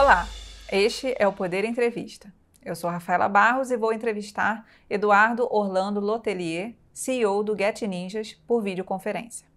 Olá, 0.00 0.28
este 0.70 1.12
é 1.18 1.26
o 1.26 1.32
Poder 1.32 1.64
Entrevista. 1.64 2.32
Eu 2.64 2.76
sou 2.76 2.88
Rafaela 2.88 3.28
Barros 3.28 3.72
e 3.72 3.76
vou 3.76 3.92
entrevistar 3.92 4.64
Eduardo 4.88 5.48
Orlando 5.50 5.98
Lotelier, 5.98 6.76
CEO 6.92 7.42
do 7.42 7.58
Get 7.58 7.82
Ninjas, 7.82 8.34
por 8.46 8.62
videoconferência. 8.62 9.48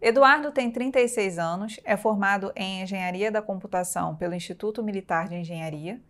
Eduardo 0.00 0.50
tem 0.52 0.70
36 0.70 1.38
anos, 1.38 1.78
é 1.84 1.98
formado 1.98 2.50
em 2.56 2.80
Engenharia 2.80 3.30
da 3.30 3.42
Computação 3.42 4.16
pelo 4.16 4.34
Instituto 4.34 4.82
Militar 4.82 5.28
de 5.28 5.34
Engenharia, 5.34 6.00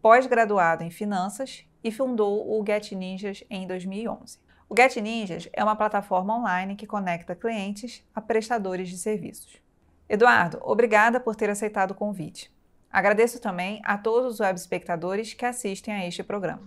pós-graduado 0.00 0.84
em 0.84 0.90
Finanças 0.92 1.66
e 1.82 1.90
fundou 1.90 2.56
o 2.56 2.64
Get 2.64 2.92
Ninjas 2.92 3.42
em 3.50 3.66
2011. 3.66 4.38
O 4.68 4.76
Get 4.76 4.94
Ninjas 4.98 5.48
é 5.52 5.64
uma 5.64 5.74
plataforma 5.74 6.38
online 6.38 6.76
que 6.76 6.86
conecta 6.86 7.34
clientes 7.34 8.00
a 8.14 8.20
prestadores 8.20 8.88
de 8.88 8.96
serviços. 8.96 9.60
Eduardo, 10.08 10.60
obrigada 10.62 11.18
por 11.18 11.34
ter 11.34 11.50
aceitado 11.50 11.90
o 11.90 11.96
convite. 11.96 12.53
Agradeço 12.94 13.40
também 13.40 13.80
a 13.82 13.98
todos 13.98 14.34
os 14.34 14.40
web 14.40 14.56
espectadores 14.56 15.34
que 15.34 15.44
assistem 15.44 15.92
a 15.92 16.06
este 16.06 16.22
programa. 16.22 16.62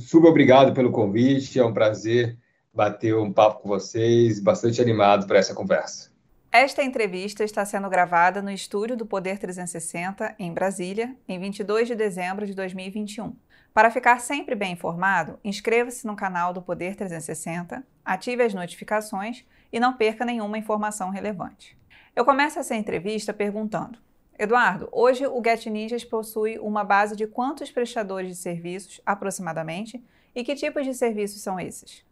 super 0.00 0.28
obrigado 0.28 0.72
pelo 0.72 0.90
convite, 0.90 1.60
é 1.60 1.62
um 1.66 1.74
prazer 1.74 2.34
bater 2.72 3.14
um 3.14 3.30
papo 3.30 3.60
com 3.60 3.68
vocês, 3.68 4.40
bastante 4.40 4.80
animado 4.80 5.26
para 5.26 5.38
essa 5.38 5.54
conversa. 5.54 6.10
Esta 6.50 6.82
entrevista 6.82 7.44
está 7.44 7.62
sendo 7.66 7.90
gravada 7.90 8.40
no 8.40 8.50
estúdio 8.50 8.96
do 8.96 9.04
Poder 9.04 9.38
360, 9.38 10.36
em 10.38 10.50
Brasília, 10.50 11.14
em 11.28 11.38
22 11.38 11.88
de 11.88 11.94
dezembro 11.94 12.46
de 12.46 12.54
2021. 12.54 13.36
Para 13.74 13.90
ficar 13.90 14.18
sempre 14.22 14.54
bem 14.54 14.72
informado, 14.72 15.38
inscreva-se 15.44 16.06
no 16.06 16.16
canal 16.16 16.54
do 16.54 16.62
Poder 16.62 16.96
360, 16.96 17.84
ative 18.02 18.42
as 18.42 18.54
notificações 18.54 19.44
e 19.70 19.78
não 19.78 19.92
perca 19.92 20.24
nenhuma 20.24 20.56
informação 20.56 21.10
relevante. 21.10 21.76
Eu 22.14 22.24
começo 22.24 22.58
essa 22.58 22.74
entrevista 22.74 23.34
perguntando: 23.34 23.98
Eduardo, 24.38 24.88
hoje 24.92 25.26
o 25.26 25.42
Get 25.42 25.66
Ninjas 25.66 26.04
possui 26.04 26.58
uma 26.58 26.84
base 26.84 27.16
de 27.16 27.26
quantos 27.26 27.70
prestadores 27.70 28.28
de 28.28 28.36
serviços, 28.36 29.00
aproximadamente, 29.06 30.02
e 30.34 30.44
que 30.44 30.54
tipos 30.54 30.84
de 30.84 30.92
serviços 30.92 31.40
são 31.40 31.58
esses? 31.58 32.04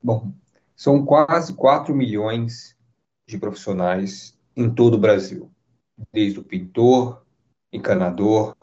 Bom, 0.00 0.32
são 0.76 1.04
quase 1.04 1.52
4 1.54 1.92
milhões 1.92 2.76
de 3.26 3.38
profissionais 3.38 4.38
em 4.54 4.72
todo 4.72 4.94
o 4.94 5.00
Brasil, 5.00 5.50
desde 6.12 6.38
o 6.38 6.44
pintor, 6.44 7.24
encanador, 7.72 8.56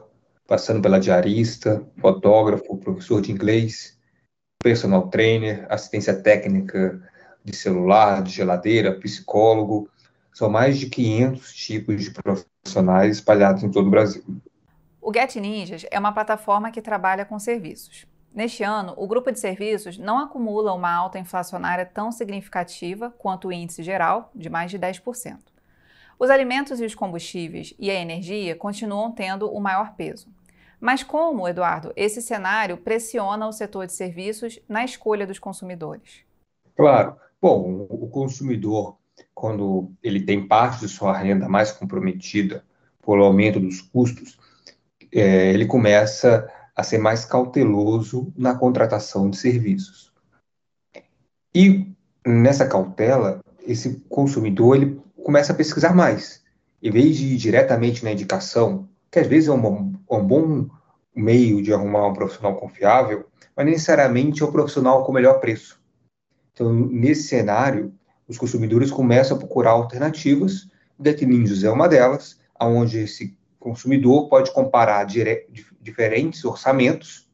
passando 0.47 0.81
pela 0.81 0.99
diarista, 0.99 1.85
fotógrafo, 1.99 2.77
professor 2.77 3.21
de 3.21 3.31
inglês, 3.31 3.99
personal 4.63 5.09
trainer, 5.09 5.67
assistência 5.69 6.13
técnica 6.13 7.01
de 7.43 7.53
celular, 7.53 8.23
de 8.23 8.31
geladeira, 8.31 8.97
psicólogo. 8.97 9.89
São 10.33 10.49
mais 10.49 10.79
de 10.79 10.89
500 10.89 11.53
tipos 11.53 12.03
de 12.03 12.11
profissionais 12.11 13.17
espalhados 13.17 13.63
em 13.63 13.69
todo 13.69 13.87
o 13.87 13.91
Brasil. 13.91 14.23
O 15.01 15.13
Get 15.13 15.35
Ninjas 15.35 15.85
é 15.91 15.99
uma 15.99 16.11
plataforma 16.11 16.71
que 16.71 16.81
trabalha 16.81 17.25
com 17.25 17.37
serviços. 17.37 18.05
Neste 18.33 18.63
ano, 18.63 18.95
o 18.97 19.05
grupo 19.05 19.31
de 19.31 19.39
serviços 19.39 19.97
não 19.97 20.17
acumula 20.17 20.73
uma 20.73 20.91
alta 20.91 21.19
inflacionária 21.19 21.85
tão 21.85 22.11
significativa 22.11 23.13
quanto 23.19 23.47
o 23.47 23.51
índice 23.51 23.83
geral, 23.83 24.31
de 24.33 24.49
mais 24.49 24.71
de 24.71 24.79
10%. 24.79 25.37
Os 26.17 26.29
alimentos 26.31 26.79
e 26.79 26.85
os 26.85 26.95
combustíveis 26.95 27.75
e 27.77 27.91
a 27.91 27.93
energia 27.93 28.55
continuam 28.55 29.11
tendo 29.11 29.51
o 29.51 29.59
maior 29.59 29.93
peso. 29.93 30.29
Mas 30.79 31.03
como, 31.03 31.47
Eduardo, 31.47 31.93
esse 31.95 32.21
cenário 32.21 32.77
pressiona 32.77 33.47
o 33.47 33.51
setor 33.51 33.85
de 33.85 33.93
serviços 33.93 34.59
na 34.67 34.83
escolha 34.83 35.27
dos 35.27 35.37
consumidores? 35.37 36.23
Claro. 36.75 37.15
Bom, 37.41 37.85
o 37.89 38.07
consumidor 38.07 38.97
quando 39.33 39.91
ele 40.01 40.21
tem 40.21 40.47
parte 40.47 40.81
de 40.81 40.87
sua 40.87 41.17
renda 41.17 41.49
mais 41.49 41.71
comprometida 41.71 42.63
pelo 43.05 43.23
aumento 43.23 43.59
dos 43.59 43.81
custos, 43.81 44.37
é, 45.11 45.51
ele 45.53 45.65
começa 45.65 46.49
a 46.75 46.83
ser 46.83 46.97
mais 46.97 47.25
cauteloso 47.25 48.33
na 48.35 48.55
contratação 48.55 49.29
de 49.29 49.37
serviços. 49.37 50.11
E 51.53 51.93
nessa 52.25 52.67
cautela, 52.67 53.41
esse 53.61 54.01
consumidor 54.09 54.77
ele 54.77 55.01
começa 55.23 55.53
a 55.53 55.55
pesquisar 55.55 55.93
mais. 55.95 56.41
Em 56.81 56.91
vez 56.91 57.17
de 57.17 57.33
ir 57.33 57.37
diretamente 57.37 58.03
na 58.03 58.11
indicação, 58.11 58.89
que 59.11 59.19
às 59.19 59.27
vezes 59.27 59.49
é 59.49 59.51
um, 59.51 59.93
um 60.09 60.23
bom 60.25 60.67
meio 61.15 61.61
de 61.61 61.71
arrumar 61.71 62.07
um 62.07 62.13
profissional 62.13 62.55
confiável, 62.55 63.27
mas 63.55 63.65
necessariamente 63.65 64.41
é 64.41 64.45
o 64.45 64.49
um 64.49 64.51
profissional 64.51 65.05
com 65.05 65.13
melhor 65.13 65.39
preço. 65.39 65.79
Então, 66.51 66.73
nesse 66.73 67.23
cenário, 67.23 67.93
os 68.27 68.37
consumidores 68.37 68.91
começam 68.91 69.37
a 69.37 69.39
procurar 69.39 69.71
alternativas, 69.71 70.67
Get 71.03 71.21
é 71.63 71.69
uma 71.69 71.87
delas, 71.87 72.39
onde 72.59 72.99
esse 72.99 73.37
consumidor 73.59 74.29
pode 74.29 74.51
comparar 74.53 75.03
dire... 75.05 75.47
diferentes 75.81 76.43
orçamentos 76.45 77.29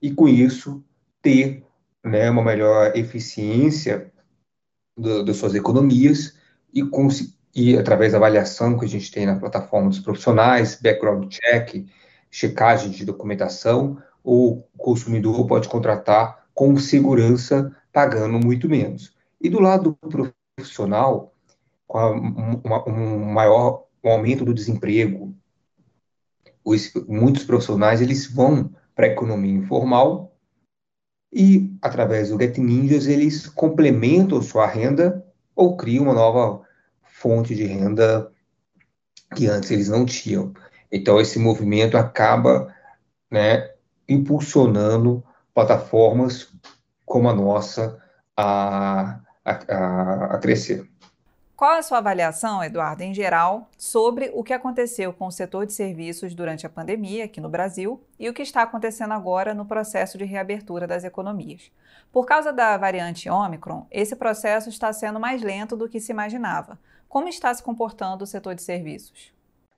e, 0.00 0.12
com 0.12 0.28
isso, 0.28 0.82
ter 1.22 1.64
né, 2.04 2.30
uma 2.30 2.42
melhor 2.42 2.96
eficiência 2.96 4.12
das 4.96 5.36
suas 5.36 5.54
economias 5.54 6.36
e, 6.72 6.82
e, 7.54 7.76
através 7.76 8.12
da 8.12 8.18
avaliação 8.18 8.78
que 8.78 8.84
a 8.84 8.88
gente 8.88 9.10
tem 9.10 9.26
na 9.26 9.38
plataforma 9.38 9.88
dos 9.88 10.00
profissionais, 10.00 10.78
background 10.80 11.28
check, 11.28 11.86
checagem 12.30 12.90
de 12.90 13.04
documentação, 13.04 14.00
o 14.22 14.62
consumidor 14.76 15.46
pode 15.46 15.68
contratar 15.68 16.46
com 16.54 16.76
segurança, 16.76 17.74
pagando 17.92 18.38
muito 18.38 18.68
menos. 18.68 19.12
E 19.40 19.48
do 19.48 19.60
lado 19.60 19.96
profissional, 20.56 21.34
com 21.86 21.98
a, 21.98 22.10
uma, 22.10 22.88
um 22.88 23.24
maior 23.24 23.86
um 24.02 24.10
aumento 24.10 24.44
do 24.44 24.54
desemprego, 24.54 25.34
os, 26.64 26.92
muitos 27.08 27.44
profissionais 27.44 28.00
eles 28.00 28.26
vão 28.26 28.70
para 28.94 29.06
a 29.06 29.10
economia 29.10 29.52
informal 29.52 30.34
e, 31.32 31.72
através 31.80 32.30
do 32.30 32.38
Get 32.38 32.58
Ninjas, 32.58 33.06
eles 33.06 33.46
complementam 33.46 34.42
sua 34.42 34.66
renda 34.66 35.24
ou 35.54 35.76
criam 35.76 36.04
uma 36.04 36.14
nova 36.14 36.62
fonte 37.02 37.54
de 37.54 37.64
renda 37.64 38.32
que 39.36 39.46
antes 39.46 39.70
eles 39.70 39.88
não 39.88 40.04
tinham. 40.04 40.52
Então, 40.90 41.20
esse 41.20 41.38
movimento 41.38 41.96
acaba 41.96 42.74
né, 43.30 43.70
impulsionando 44.08 45.22
plataformas 45.54 46.52
como 47.04 47.28
a 47.28 47.34
nossa 47.34 48.00
a, 48.36 49.20
a, 49.44 49.52
a, 49.52 50.24
a 50.34 50.38
crescer. 50.38 50.88
Qual 51.60 51.72
a 51.72 51.82
sua 51.82 51.98
avaliação, 51.98 52.64
Eduardo, 52.64 53.02
em 53.02 53.12
geral, 53.12 53.68
sobre 53.76 54.30
o 54.32 54.42
que 54.42 54.54
aconteceu 54.54 55.12
com 55.12 55.26
o 55.26 55.30
setor 55.30 55.66
de 55.66 55.74
serviços 55.74 56.34
durante 56.34 56.64
a 56.64 56.70
pandemia 56.70 57.26
aqui 57.26 57.38
no 57.38 57.50
Brasil 57.50 58.02
e 58.18 58.30
o 58.30 58.32
que 58.32 58.40
está 58.40 58.62
acontecendo 58.62 59.12
agora 59.12 59.52
no 59.52 59.66
processo 59.66 60.16
de 60.16 60.24
reabertura 60.24 60.86
das 60.86 61.04
economias? 61.04 61.70
Por 62.10 62.24
causa 62.24 62.50
da 62.50 62.78
variante 62.78 63.28
Omicron, 63.28 63.86
esse 63.90 64.16
processo 64.16 64.70
está 64.70 64.90
sendo 64.90 65.20
mais 65.20 65.42
lento 65.42 65.76
do 65.76 65.86
que 65.86 66.00
se 66.00 66.12
imaginava. 66.12 66.78
Como 67.06 67.28
está 67.28 67.52
se 67.52 67.62
comportando 67.62 68.24
o 68.24 68.26
setor 68.26 68.54
de 68.54 68.62
serviços? 68.62 69.30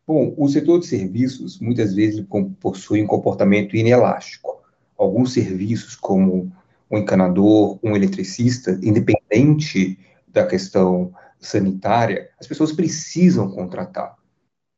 Bom, 0.06 0.34
o 0.36 0.48
setor 0.48 0.78
de 0.78 0.86
serviços 0.86 1.58
muitas 1.58 1.94
vezes 1.94 2.24
possui 2.60 3.02
um 3.02 3.08
comportamento 3.08 3.74
inelástico. 3.74 4.62
Alguns 4.96 5.32
serviços, 5.32 5.96
como 5.96 6.52
um 6.92 6.98
encanador, 6.98 7.78
um 7.82 7.96
eletricista, 7.96 8.78
independente 8.82 9.98
da 10.28 10.46
questão 10.46 11.14
sanitária, 11.40 12.28
as 12.38 12.46
pessoas 12.46 12.70
precisam 12.70 13.50
contratar. 13.50 14.14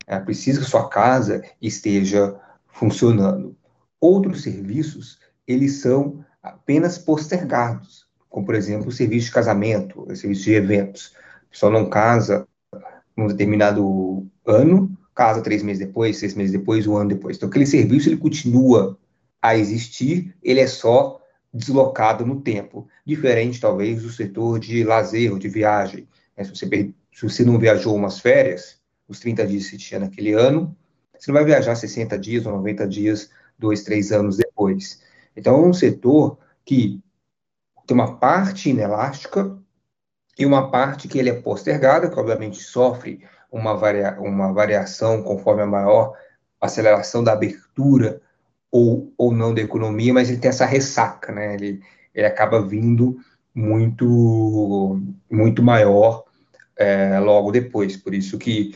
É, 0.07 0.17
precisa 0.19 0.61
que 0.61 0.65
sua 0.65 0.87
casa 0.87 1.43
esteja 1.61 2.39
funcionando. 2.67 3.55
Outros 3.99 4.43
serviços, 4.43 5.19
eles 5.45 5.81
são 5.81 6.23
apenas 6.41 6.97
postergados, 6.97 8.05
como, 8.29 8.45
por 8.45 8.55
exemplo, 8.55 8.87
o 8.87 8.91
serviço 8.91 9.27
de 9.27 9.33
casamento, 9.33 10.01
o 10.01 10.15
serviço 10.15 10.43
de 10.43 10.53
eventos. 10.53 11.13
A 11.47 11.51
pessoa 11.51 11.71
não 11.71 11.89
casa 11.89 12.47
num 13.15 13.27
determinado 13.27 14.25
ano, 14.45 14.95
casa 15.13 15.41
três 15.41 15.63
meses 15.63 15.85
depois, 15.85 16.17
seis 16.17 16.33
meses 16.33 16.51
depois, 16.51 16.87
um 16.87 16.95
ano 16.95 17.09
depois. 17.09 17.37
Então, 17.37 17.49
aquele 17.49 17.65
serviço, 17.65 18.09
ele 18.09 18.17
continua 18.17 18.97
a 19.41 19.57
existir, 19.57 20.35
ele 20.43 20.59
é 20.59 20.67
só 20.67 21.21
deslocado 21.55 22.25
no 22.25 22.41
tempo, 22.41 22.85
diferente 23.05 23.61
talvez 23.61 24.03
do 24.03 24.09
setor 24.09 24.59
de 24.59 24.83
lazer 24.83 25.31
ou 25.31 25.39
de 25.39 25.47
viagem. 25.47 26.05
Né? 26.37 26.43
Se, 26.43 26.49
você, 26.49 26.93
se 27.13 27.21
você 27.23 27.45
não 27.45 27.57
viajou 27.57 27.95
umas 27.95 28.19
férias, 28.19 28.81
os 29.07 29.21
30 29.21 29.47
dias 29.47 29.69
que 29.69 29.77
tinha 29.77 30.01
naquele 30.01 30.33
ano, 30.33 30.75
você 31.17 31.31
não 31.31 31.35
vai 31.35 31.45
viajar 31.45 31.73
60 31.75 32.19
dias 32.19 32.45
ou 32.45 32.51
90 32.51 32.85
dias, 32.87 33.29
dois, 33.57 33.83
três 33.83 34.11
anos 34.11 34.35
depois. 34.35 35.01
Então, 35.35 35.55
é 35.55 35.67
um 35.67 35.73
setor 35.73 36.37
que 36.65 37.01
tem 37.87 37.95
uma 37.95 38.17
parte 38.17 38.69
inelástica 38.69 39.57
e 40.37 40.45
uma 40.45 40.69
parte 40.69 41.07
que 41.07 41.17
ele 41.17 41.29
é 41.29 41.41
postergada, 41.41 42.09
que 42.09 42.19
obviamente 42.19 42.61
sofre 42.61 43.23
uma, 43.49 43.75
varia, 43.75 44.19
uma 44.19 44.51
variação 44.51 45.23
conforme 45.23 45.61
a 45.61 45.67
maior 45.67 46.13
aceleração 46.59 47.23
da 47.23 47.31
abertura 47.31 48.21
ou, 48.75 49.13
ou 49.17 49.31
não 49.31 49.53
da 49.53 49.61
economia, 49.61 50.13
mas 50.13 50.29
ele 50.29 50.37
tem 50.37 50.49
essa 50.49 50.65
ressaca, 50.65 51.31
né? 51.31 51.55
Ele, 51.55 51.81
ele 52.13 52.27
acaba 52.27 52.61
vindo 52.61 53.17
muito, 53.53 55.01
muito 55.31 55.63
maior 55.63 56.25
é, 56.75 57.17
logo 57.19 57.53
depois. 57.53 57.95
Por 57.95 58.13
isso 58.13 58.37
que 58.37 58.75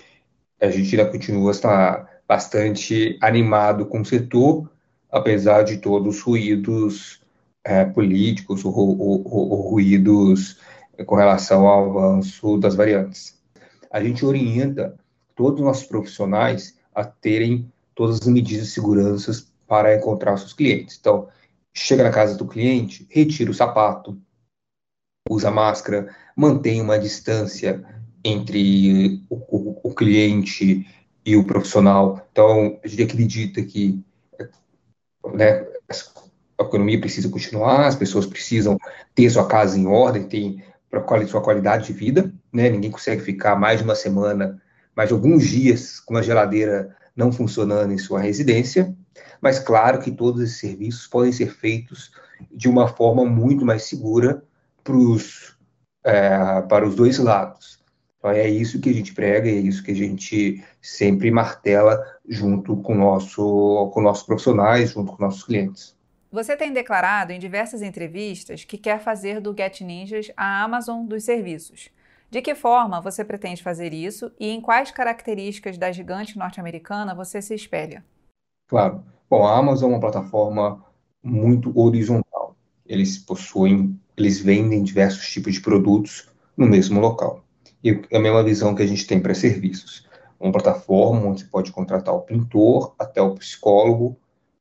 a 0.58 0.70
gente 0.70 0.98
ainda 0.98 1.12
continua 1.12 1.52
essa, 1.52 2.08
bastante 2.26 3.18
animado 3.20 3.86
com 3.88 4.00
o 4.00 4.06
setor, 4.06 4.72
apesar 5.12 5.64
de 5.64 5.80
todos 5.80 6.16
os 6.16 6.22
ruídos 6.22 7.22
é, 7.66 7.84
políticos 7.84 8.64
ou, 8.64 8.74
ou, 8.74 9.28
ou, 9.28 9.70
ruídos 9.70 10.62
com 11.06 11.16
relação 11.16 11.68
ao 11.68 11.90
avanço 11.90 12.58
das 12.58 12.74
variantes. 12.74 13.38
A 13.92 14.02
gente 14.02 14.26
orienta 14.26 14.96
todos 15.36 15.60
os 15.60 15.66
nossos 15.66 15.86
profissionais 15.86 16.78
a 16.96 17.04
terem 17.04 17.70
todas 17.94 18.22
as 18.22 18.28
medidas 18.28 18.68
de 18.68 18.72
segurança 18.72 19.49
para 19.70 19.96
encontrar 19.96 20.36
seus 20.36 20.52
clientes. 20.52 20.98
Então, 21.00 21.30
chega 21.72 22.04
na 22.04 22.10
casa 22.10 22.36
do 22.36 22.48
cliente, 22.48 23.08
retira 23.10 23.52
o 23.52 23.54
sapato, 23.54 24.20
usa 25.30 25.52
máscara, 25.52 26.14
mantém 26.36 26.82
uma 26.82 26.98
distância 26.98 27.86
entre 28.26 29.24
o, 29.30 29.36
o, 29.36 29.80
o 29.84 29.94
cliente 29.94 30.88
e 31.24 31.38
o 31.38 31.46
profissional. 31.46 32.28
Então, 32.32 32.80
a 32.84 32.88
gente 32.88 33.04
acredita 33.04 33.62
que 33.62 34.04
né, 35.36 35.68
a 36.58 36.64
economia 36.64 37.00
precisa 37.00 37.30
continuar, 37.30 37.86
as 37.86 37.96
pessoas 37.96 38.26
precisam 38.26 38.76
ter 39.14 39.30
sua 39.30 39.48
casa 39.48 39.78
em 39.78 39.86
ordem, 39.86 40.28
ter 40.28 40.64
sua 41.28 41.42
qualidade 41.42 41.86
de 41.86 41.94
vida, 41.94 42.34
né? 42.52 42.68
Ninguém 42.70 42.90
consegue 42.90 43.22
ficar 43.22 43.56
mais 43.56 43.78
de 43.78 43.84
uma 43.84 43.94
semana, 43.94 44.60
mais 44.96 45.10
de 45.10 45.14
alguns 45.14 45.46
dias 45.48 46.00
com 46.00 46.18
a 46.18 46.24
geladeira 46.24 46.96
não 47.16 47.32
funcionando 47.32 47.94
em 47.94 47.98
sua 47.98 48.20
residência, 48.20 48.96
mas 49.42 49.60
claro 49.60 50.00
que 50.00 50.12
todos 50.12 50.42
esses 50.42 50.58
serviços 50.58 51.08
podem 51.08 51.32
ser 51.32 51.52
feitos 51.52 52.12
de 52.52 52.70
uma 52.70 52.88
forma 52.88 53.26
muito 53.26 53.66
mais 53.66 53.84
segura 53.84 54.44
pros, 54.84 55.58
é, 56.04 56.62
para 56.62 56.88
os 56.88 56.96
dois 56.96 57.18
lados. 57.18 57.80
Então, 58.18 58.32
é 58.32 58.50
isso 58.50 58.82
que 58.82 58.90
a 58.90 58.94
gente 58.94 59.14
prega, 59.14 59.50
é 59.50 59.54
isso 59.54 59.82
que 59.82 59.92
a 59.92 59.96
gente 59.96 60.64
sempre 60.82 61.32
martela 61.32 62.04
junto 62.28 62.76
com, 62.78 62.94
nosso, 62.94 63.90
com 63.94 64.02
nossos 64.02 64.24
profissionais, 64.24 64.92
junto 64.92 65.14
com 65.14 65.24
nossos 65.24 65.44
clientes. 65.44 65.98
Você 66.32 66.56
tem 66.56 66.72
declarado 66.72 67.32
em 67.32 67.40
diversas 67.40 67.82
entrevistas 67.82 68.64
que 68.64 68.78
quer 68.78 69.00
fazer 69.00 69.40
do 69.40 69.56
Get 69.58 69.82
Ninjas 69.82 70.32
a 70.38 70.64
Amazon 70.64 71.06
dos 71.06 71.24
serviços. 71.24 71.90
De 72.30 72.42
que 72.42 72.54
forma 72.54 73.02
você 73.02 73.26
pretende 73.26 73.64
fazer 73.64 73.94
isso 73.94 74.32
e 74.40 74.50
em 74.50 74.62
quais 74.62 74.92
características 74.92 75.78
da 75.78 75.92
gigante 75.92 76.38
norte-americana 76.38 77.16
você 77.16 77.42
se 77.42 77.56
espelha? 77.56 78.04
Claro. 78.70 79.04
Bom, 79.28 79.46
a 79.46 79.58
Amazon 79.58 79.90
é 79.90 79.94
uma 79.96 80.00
plataforma 80.00 80.86
muito 81.24 81.78
horizontal. 81.78 82.56
Eles 82.86 83.18
possuem, 83.18 84.00
eles 84.16 84.40
vendem 84.40 84.84
diversos 84.84 85.28
tipos 85.28 85.56
de 85.56 85.62
produtos 85.62 86.30
no 86.56 86.68
mesmo 86.68 87.00
local. 87.00 87.44
E 87.84 88.00
é 88.12 88.18
a 88.18 88.22
mesma 88.22 88.44
visão 88.44 88.76
que 88.76 88.84
a 88.84 88.88
gente 88.88 89.08
tem 89.08 89.20
para 89.20 89.34
serviços. 89.34 90.08
Uma 90.40 90.52
plataforma 90.52 91.28
onde 91.28 91.42
você 91.42 91.48
pode 91.48 91.72
contratar 91.72 92.14
o 92.14 92.22
pintor 92.22 92.94
até 93.00 93.22
o 93.22 93.34
psicólogo, 93.36 94.16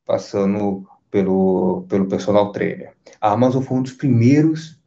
passando 0.07 0.87
pelo, 1.11 1.85
pelo 1.89 2.07
personal 2.07 2.51
trainer. 2.51 2.95
A 3.21 3.33
Amazon 3.33 3.63
foi 3.63 3.77
um 3.77 3.83
dos 3.83 3.93
primeiros 3.93 4.81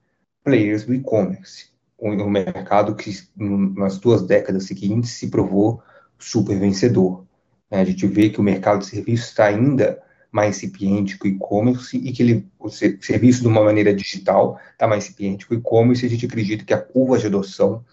players 0.43 0.83
do 0.83 0.93
e-commerce, 0.95 1.69
um, 1.99 2.27
mercado 2.27 2.95
que 2.95 3.11
nas 3.37 3.99
duas 3.99 4.23
décadas 4.23 4.65
seguintes 4.65 5.11
se 5.11 5.29
provou 5.29 5.81
super 6.17 6.57
vencedor. 6.57 7.23
Né? 7.71 7.79
A 7.79 7.85
gente 7.85 8.05
vê 8.05 8.29
que 8.29 8.39
o 8.39 8.43
mercado 8.43 8.79
de 8.79 8.87
serviços 8.87 9.29
está 9.29 9.45
ainda 9.45 10.01
mais 10.31 10.57
incipiente 10.57 11.17
que 11.17 11.27
o 11.27 11.31
e-commerce 11.31 11.97
e 11.97 12.11
que 12.11 12.21
ele, 12.21 12.51
o 12.59 12.69
serviço 12.69 13.41
de 13.41 13.47
uma 13.47 13.63
maneira 13.63 13.93
digital 13.93 14.59
está 14.71 14.87
mais 14.87 15.05
incipiente 15.05 15.47
que 15.47 15.55
o 15.55 15.57
e-commerce 15.57 16.05
a 16.05 16.09
gente 16.09 16.25
acredita 16.25 16.63
que 16.63 16.73
a 16.73 16.81
curva 16.81 17.17
de 17.17 17.27
adoção 17.27 17.83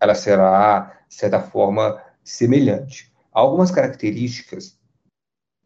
ela 0.00 0.14
será, 0.14 1.02
de 1.08 1.14
certa 1.14 1.40
forma, 1.40 2.00
semelhante. 2.22 3.12
Há 3.32 3.40
algumas 3.40 3.70
características 3.70 4.78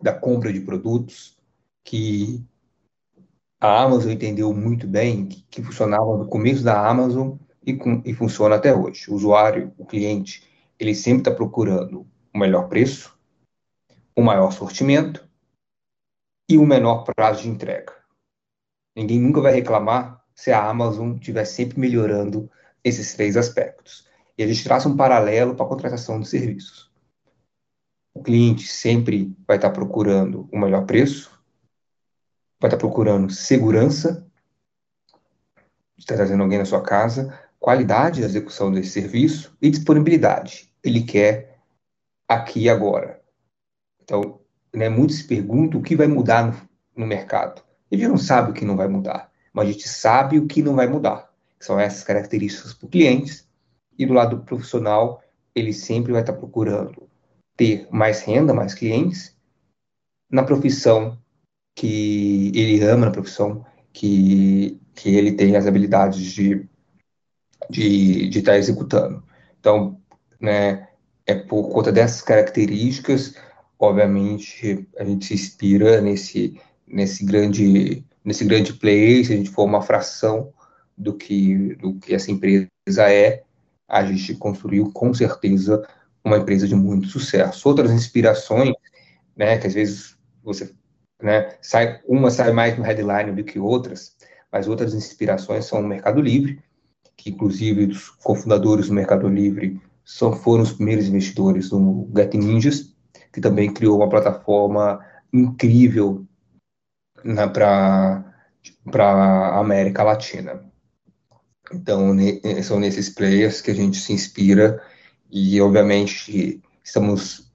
da 0.01 0.13
compra 0.13 0.53
de 0.53 0.61
produtos 0.61 1.37
que 1.85 2.43
a 3.61 3.83
Amazon 3.83 4.11
entendeu 4.11 4.53
muito 4.55 4.87
bem, 4.87 5.27
que, 5.27 5.45
que 5.51 5.63
funcionavam 5.63 6.19
no 6.19 6.27
começo 6.27 6.65
da 6.65 6.89
Amazon 6.89 7.37
e, 7.65 7.75
com, 7.75 8.03
e 8.05 8.15
funciona 8.15 8.57
até 8.57 8.75
hoje. 8.75 9.11
O 9.11 9.15
usuário, 9.15 9.73
o 9.77 9.85
cliente, 9.85 10.43
ele 10.79 10.95
sempre 10.95 11.21
está 11.21 11.31
procurando 11.31 12.07
o 12.35 12.39
melhor 12.39 12.69
preço, 12.69 13.17
o 14.15 14.23
maior 14.23 14.53
sortimento 14.53 15.27
e 16.49 16.59
o 16.59 16.67
menor 16.67 17.05
prazo 17.05 17.43
de 17.43 17.49
entrega. 17.49 17.95
Ninguém 18.95 19.19
nunca 19.19 19.41
vai 19.41 19.53
reclamar 19.55 20.23
se 20.35 20.51
a 20.51 20.69
Amazon 20.69 21.15
estiver 21.15 21.45
sempre 21.45 21.79
melhorando 21.79 22.51
esses 22.85 23.15
três 23.15 23.37
aspectos. 23.37 24.07
E 24.37 24.43
a 24.43 24.47
gente 24.47 24.65
traça 24.65 24.89
um 24.89 24.97
paralelo 24.97 25.55
para 25.55 25.65
a 25.65 25.69
contratação 25.69 26.21
de 26.21 26.29
serviços. 26.29 26.91
O 28.15 28.23
cliente 28.23 28.67
sempre 28.67 29.35
vai 29.47 29.57
estar 29.57 29.71
procurando 29.71 30.49
o 30.53 30.59
melhor 30.59 30.85
preço, 30.85 31.31
vai 32.61 32.69
estar 32.69 32.77
procurando 32.77 33.33
segurança, 33.33 34.27
está 35.97 36.15
trazendo 36.15 36.43
alguém 36.43 36.59
na 36.59 36.65
sua 36.65 36.83
casa, 36.83 37.39
qualidade 37.59 38.21
da 38.21 38.27
execução 38.27 38.71
desse 38.71 38.91
serviço 38.91 39.57
e 39.63 39.71
disponibilidade. 39.71 40.71
Ele 40.83 41.03
quer 41.03 41.59
aqui 42.29 42.63
e 42.63 42.69
agora. 42.69 43.22
Então, 44.03 44.41
né, 44.75 44.89
muitos 44.89 45.19
se 45.19 45.25
perguntam 45.25 45.81
o 45.81 45.83
que 45.83 45.97
vai 45.97 46.07
mudar 46.07 46.47
no, 46.47 46.69
no 46.97 47.07
mercado. 47.07 47.63
A 47.91 47.95
gente 47.95 48.09
não 48.09 48.17
sabe 48.17 48.51
o 48.51 48.55
que 48.55 48.65
não 48.65 48.77
vai 48.77 48.89
mudar, 48.89 49.31
mas 49.53 49.69
a 49.69 49.73
gente 49.73 49.89
sabe 49.89 50.39
o 50.39 50.47
que 50.47 50.63
não 50.63 50.75
vai 50.75 50.87
mudar. 50.87 51.31
São 51.61 51.79
essas 51.79 52.03
características 52.03 52.75
para 52.75 52.89
clientes 52.89 53.47
e 53.99 54.07
do 54.07 54.15
lado 54.15 54.41
profissional, 54.41 55.23
ele 55.55 55.73
sempre 55.73 56.13
vai 56.13 56.23
estar 56.23 56.33
procurando 56.33 57.09
ter 57.57 57.87
mais 57.91 58.23
renda, 58.23 58.55
mais 58.55 58.75
clientes, 58.75 59.37
na 60.31 60.43
profissão 60.43 61.19
que 61.75 62.51
ele 62.55 62.83
ama, 62.83 63.07
na 63.07 63.13
profissão 63.13 63.65
que, 63.93 64.81
que 64.95 65.15
ele 65.15 65.33
tem 65.33 65.55
as 65.57 65.67
habilidades 65.67 66.33
de, 66.33 66.67
de, 67.69 68.29
de 68.29 68.39
estar 68.39 68.57
executando. 68.57 69.23
Então, 69.61 70.01
né, 70.41 70.89
é 71.27 71.35
por 71.35 71.69
conta 71.71 71.93
dessas 71.93 72.23
características, 72.23 73.35
obviamente, 73.87 74.87
a 74.97 75.05
gente 75.05 75.27
se 75.27 75.35
inspira 75.35 76.01
nesse, 76.01 76.61
nesse 76.87 77.25
grande 77.25 78.05
nesse 78.25 78.45
grande 78.45 78.73
player, 78.75 79.27
se 79.27 79.33
a 79.33 79.37
gente 79.37 79.51
for 79.51 79.65
uma 79.65 79.83
fração 79.83 80.53
do 80.97 81.15
que, 81.15 81.75
do 81.77 81.95
que 81.95 82.15
essa 82.15 82.31
empresa 82.31 82.69
é, 83.11 83.43
a 83.89 84.05
gente 84.05 84.35
construiu 84.37 84.93
com 84.93 85.13
certeza 85.13 85.87
uma 86.25 86.39
empresa 86.39 86.69
de 86.69 86.75
muito 86.75 87.09
sucesso. 87.09 87.69
Outras 87.69 87.91
inspirações, 87.91 88.73
né, 89.37 89.59
que 89.59 89.67
às 89.67 89.75
vezes 89.75 90.17
você, 90.43 90.73
né, 91.21 91.57
sai, 91.61 92.01
uma 92.07 92.31
sai 92.31 92.53
mais 92.53 92.79
no 92.79 92.85
headline 92.85 93.33
do 93.33 93.45
que 93.45 93.59
outras, 93.59 94.17
mas 94.53 94.69
outras 94.69 94.95
inspirações 94.95 95.65
são 95.65 95.81
o 95.81 95.87
Mercado 95.87 96.21
Livre, 96.21 96.61
que 97.17 97.31
inclusive 97.31 97.87
os 97.87 98.09
cofundadores 98.09 98.89
do 98.89 98.95
Mercado 98.95 99.29
Livre 99.29 99.81
são, 100.05 100.33
foram 100.33 100.63
os 100.63 100.73
primeiros 100.73 101.07
investidores 101.07 101.71
no 101.71 102.09
Get 102.15 102.35
Ninjas, 102.35 102.92
que 103.33 103.41
também 103.41 103.73
criou 103.73 103.97
uma 103.97 104.09
plataforma 104.09 105.05
incrível 105.33 106.27
para 107.53 108.25
a 108.95 109.59
América 109.59 110.03
Latina. 110.03 110.63
Então, 111.73 112.15
são 112.63 112.79
nesses 112.79 113.09
players 113.09 113.61
que 113.61 113.71
a 113.71 113.75
gente 113.75 113.99
se 113.99 114.13
inspira 114.13 114.83
e, 115.31 115.61
obviamente, 115.61 116.63
estamos 116.85 117.51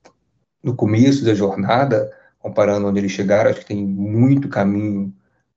no 0.64 0.76
começo 0.76 1.24
da 1.24 1.36
jornada, 1.36 2.12
comparando 2.40 2.88
onde 2.88 3.00
eles 3.00 3.12
chegaram, 3.12 3.52
acho 3.52 3.60
que 3.60 3.68
tem 3.68 3.86
muito 3.86 4.50
caminho 4.50 5.14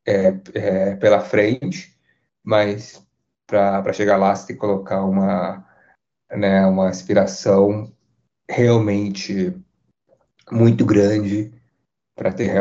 é, 0.07 0.35
é, 0.55 0.97
pela 0.97 1.21
frente, 1.21 1.97
mas 2.43 3.05
para 3.47 3.93
chegar 3.93 4.17
lá 4.17 4.35
você 4.35 4.49
tem 4.49 4.57
que 4.57 4.61
colocar 4.61 5.03
uma, 5.05 5.67
né, 6.31 6.65
uma 6.67 6.89
aspiração 6.89 7.93
realmente 8.49 9.55
muito 10.53 10.85
grande 10.85 11.53
para 12.15 12.33
ter, 12.33 12.53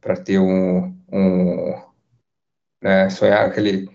para 0.00 0.16
ter 0.16 0.38
um, 0.38 0.94
um 1.10 1.82
né, 2.82 3.08
sonhar 3.10 3.46
aquele 3.46 3.88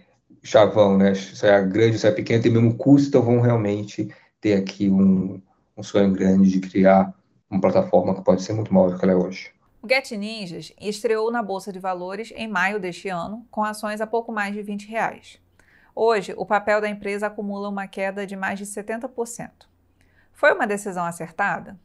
chavão, 0.44 0.98
né? 0.98 1.14
Se 1.14 1.46
é 1.46 1.62
grande, 1.64 2.00
se 2.00 2.08
é 2.08 2.12
pequeno, 2.12 2.42
tem 2.42 2.52
mesmo 2.52 2.76
custo, 2.76 3.10
então 3.10 3.22
vão 3.22 3.42
realmente 3.42 4.14
ter 4.40 4.54
aqui 4.54 4.90
um, 4.90 5.42
um 5.76 5.84
sonho 5.84 6.12
grande 6.14 6.50
de 6.50 6.60
criar 6.60 7.14
uma 7.50 7.62
plataforma 7.62 8.16
que 8.16 8.24
pode 8.24 8.42
ser 8.42 8.54
muito 8.54 8.74
maior 8.74 8.92
do 8.92 8.98
que 8.98 9.06
ela 9.06 9.14
é 9.14 9.16
hoje. 9.16 9.52
O 9.82 9.88
Get 9.88 10.12
Ninjas 10.12 10.74
estreou 10.80 11.32
na 11.32 11.44
Bolsa 11.44 11.72
de 11.72 11.80
Valores 11.80 12.34
em 12.36 12.48
maio 12.48 12.80
deste 12.80 13.10
ano, 13.10 13.46
com 13.52 13.64
ações 13.64 14.02
a 14.02 14.08
pouco 14.08 14.32
mais 14.32 14.54
de 14.54 14.62
20 14.62 14.88
reais. 14.88 15.40
Hoje, 15.96 16.34
o 16.38 16.46
papel 16.46 16.82
da 16.82 16.90
empresa 16.90 17.28
acumula 17.28 17.70
uma 17.70 17.88
queda 17.88 18.26
de 18.26 18.36
mais 18.36 18.60
de 18.60 18.66
70%. 18.66 19.50
Foi 20.32 20.54
uma 20.54 20.68
decisão 20.68 21.06
acertada? 21.06 21.80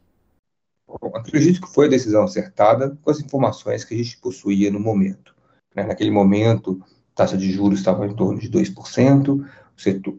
Bom, 0.87 1.11
acredito 1.15 1.61
que 1.61 1.73
foi 1.73 1.87
a 1.87 1.89
decisão 1.89 2.23
acertada 2.23 2.97
com 3.01 3.09
as 3.09 3.19
informações 3.19 3.83
que 3.83 3.93
a 3.93 3.97
gente 3.97 4.17
possuía 4.17 4.71
no 4.71 4.79
momento. 4.79 5.35
Né? 5.75 5.83
Naquele 5.83 6.11
momento, 6.11 6.81
taxa 7.15 7.37
de 7.37 7.51
juros 7.51 7.79
estava 7.79 8.05
em 8.05 8.15
torno 8.15 8.39
de 8.39 8.49
2%, 8.49 9.29
o 9.29 9.81
setor, 9.81 10.17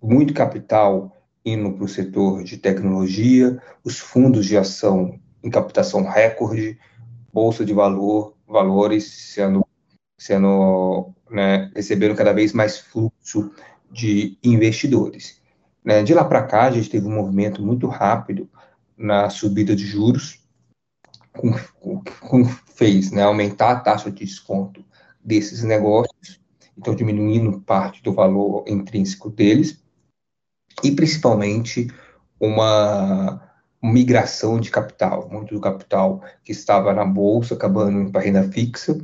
muito 0.00 0.34
capital 0.34 1.16
indo 1.44 1.72
para 1.72 1.84
o 1.84 1.88
setor 1.88 2.44
de 2.44 2.56
tecnologia, 2.56 3.60
os 3.84 3.98
fundos 3.98 4.46
de 4.46 4.56
ação 4.56 5.18
em 5.42 5.50
captação 5.50 6.04
recorde, 6.04 6.78
bolsa 7.32 7.64
de 7.64 7.72
valor, 7.72 8.36
valores 8.46 9.32
sendo, 9.34 9.66
sendo 10.16 11.12
né, 11.30 11.70
recebendo 11.74 12.14
cada 12.14 12.32
vez 12.32 12.52
mais 12.52 12.78
fluxo 12.78 13.50
de 13.90 14.38
investidores. 14.42 15.40
Né? 15.84 16.02
De 16.02 16.14
lá 16.14 16.24
para 16.24 16.42
cá, 16.42 16.64
a 16.64 16.70
gente 16.70 16.88
teve 16.88 17.06
um 17.06 17.14
movimento 17.14 17.60
muito 17.60 17.88
rápido 17.88 18.48
na 19.02 19.28
subida 19.28 19.74
de 19.74 19.84
juros, 19.84 20.40
com, 21.32 21.52
com, 22.20 22.44
fez 22.44 23.10
né, 23.10 23.22
aumentar 23.22 23.72
a 23.72 23.80
taxa 23.80 24.10
de 24.10 24.24
desconto 24.24 24.84
desses 25.22 25.62
negócios, 25.62 26.40
então 26.78 26.94
diminuindo 26.94 27.60
parte 27.60 28.02
do 28.02 28.12
valor 28.12 28.64
intrínseco 28.66 29.28
deles, 29.28 29.82
e 30.82 30.92
principalmente 30.92 31.88
uma 32.40 33.50
migração 33.82 34.60
de 34.60 34.70
capital, 34.70 35.28
muito 35.28 35.54
do 35.54 35.60
capital 35.60 36.22
que 36.44 36.52
estava 36.52 36.92
na 36.92 37.04
bolsa 37.04 37.54
acabando 37.54 37.98
indo 37.98 38.12
para 38.12 38.22
renda 38.22 38.48
fixa, 38.50 38.98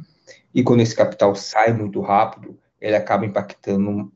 e 0.54 0.62
quando 0.62 0.80
esse 0.80 0.94
capital 0.94 1.34
sai 1.34 1.72
muito 1.72 2.00
rápido, 2.00 2.58
ele 2.80 2.94
acaba 2.94 3.26
impactando 3.26 4.12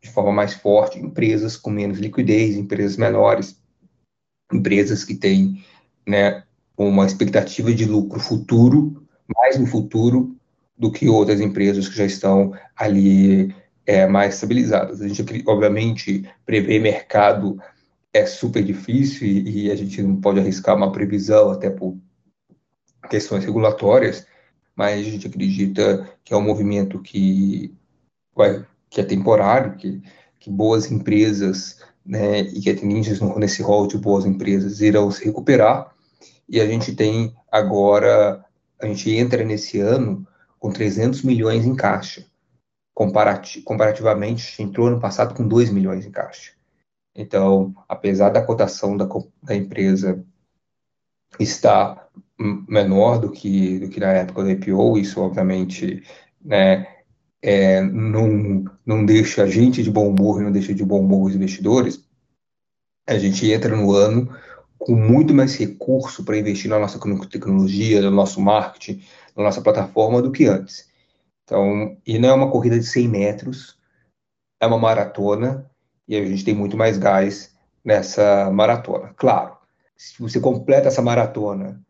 de 0.00 0.10
forma 0.10 0.32
mais 0.32 0.54
forte 0.54 0.98
empresas 0.98 1.56
com 1.56 1.70
menos 1.70 1.98
liquidez, 1.98 2.56
empresas 2.56 2.96
menores, 2.96 3.60
empresas 4.52 5.04
que 5.04 5.14
têm 5.14 5.64
né, 6.06 6.44
uma 6.76 7.06
expectativa 7.06 7.72
de 7.72 7.84
lucro 7.84 8.20
futuro, 8.20 9.06
mais 9.34 9.58
no 9.58 9.66
futuro 9.66 10.36
do 10.78 10.90
que 10.90 11.08
outras 11.08 11.40
empresas 11.40 11.88
que 11.88 11.96
já 11.96 12.04
estão 12.04 12.52
ali 12.76 13.54
é, 13.86 14.06
mais 14.06 14.34
estabilizadas. 14.34 15.00
A 15.00 15.08
gente, 15.08 15.24
obviamente, 15.46 16.28
prever 16.44 16.80
mercado 16.80 17.58
é 18.12 18.26
super 18.26 18.62
difícil 18.62 19.26
e, 19.26 19.66
e, 19.66 19.70
a 19.70 19.76
gente 19.76 20.02
não 20.02 20.16
pode 20.16 20.40
arriscar 20.40 20.76
uma 20.76 20.92
previsão 20.92 21.50
até 21.50 21.70
por 21.70 21.96
questões 23.08 23.44
regulatórias, 23.44 24.26
mas 24.74 25.06
a 25.06 25.10
gente 25.10 25.26
acredita 25.26 26.08
que 26.24 26.34
é 26.34 26.36
um 26.36 26.42
movimento 26.42 27.00
que 27.00 27.74
vai, 28.34 28.66
que 28.90 29.00
é 29.00 29.04
temporário, 29.04 29.76
que, 29.76 30.02
que 30.38 30.50
boas 30.50 30.90
empresas 30.90 31.80
né, 32.06 32.40
e 32.40 32.60
que 32.60 32.86
Ninjas 32.86 33.20
nesse 33.36 33.62
rol 33.62 33.86
de 33.86 33.98
boas 33.98 34.24
empresas 34.24 34.80
irão 34.80 35.10
se 35.10 35.24
recuperar 35.24 35.94
e 36.48 36.60
a 36.60 36.66
gente 36.66 36.94
tem 36.94 37.34
agora, 37.50 38.44
a 38.80 38.86
gente 38.86 39.10
entra 39.10 39.44
nesse 39.44 39.80
ano 39.80 40.26
com 40.58 40.70
300 40.70 41.22
milhões 41.22 41.66
em 41.66 41.74
caixa. 41.74 42.24
Comparati 42.94 43.60
comparativamente, 43.62 44.44
a 44.44 44.50
gente 44.50 44.62
entrou 44.62 44.90
no 44.90 45.00
passado 45.00 45.34
com 45.34 45.46
2 45.46 45.70
milhões 45.70 46.06
em 46.06 46.10
caixa. 46.10 46.52
Então, 47.14 47.74
apesar 47.88 48.30
da 48.30 48.44
cotação 48.44 48.96
da, 48.96 49.08
da 49.42 49.54
empresa 49.54 50.24
estar 51.38 52.08
menor 52.38 53.18
do 53.18 53.30
que, 53.30 53.80
do 53.80 53.88
que 53.88 54.00
na 54.00 54.12
época 54.12 54.42
do 54.42 54.50
IPO, 54.50 54.98
isso 54.98 55.20
obviamente 55.20 56.02
né, 56.44 56.95
é, 57.42 57.80
não, 57.80 58.64
não 58.84 59.04
deixa 59.04 59.42
a 59.42 59.46
gente 59.46 59.82
de 59.82 59.90
bom 59.90 60.08
humor, 60.08 60.40
não 60.40 60.52
deixa 60.52 60.74
de 60.74 60.84
bom 60.84 61.00
humor 61.00 61.28
os 61.28 61.34
investidores, 61.34 62.04
a 63.06 63.18
gente 63.18 63.50
entra 63.50 63.76
no 63.76 63.92
ano 63.92 64.28
com 64.78 64.94
muito 64.94 65.32
mais 65.32 65.56
recurso 65.56 66.24
para 66.24 66.38
investir 66.38 66.70
na 66.70 66.78
nossa 66.78 66.98
tecnologia, 67.28 68.02
no 68.02 68.10
nosso 68.10 68.40
marketing, 68.40 69.02
na 69.36 69.44
nossa 69.44 69.62
plataforma 69.62 70.20
do 70.20 70.32
que 70.32 70.46
antes. 70.46 70.88
Então, 71.44 71.96
e 72.04 72.18
não 72.18 72.28
é 72.28 72.32
uma 72.32 72.50
corrida 72.50 72.78
de 72.78 72.84
100 72.84 73.08
metros, 73.08 73.78
é 74.60 74.66
uma 74.66 74.78
maratona 74.78 75.70
e 76.08 76.16
a 76.16 76.24
gente 76.24 76.44
tem 76.44 76.54
muito 76.54 76.76
mais 76.76 76.98
gás 76.98 77.54
nessa 77.84 78.50
maratona. 78.50 79.14
Claro, 79.16 79.56
se 79.96 80.20
você 80.20 80.40
completa 80.40 80.88
essa 80.88 81.02
maratona 81.02 81.80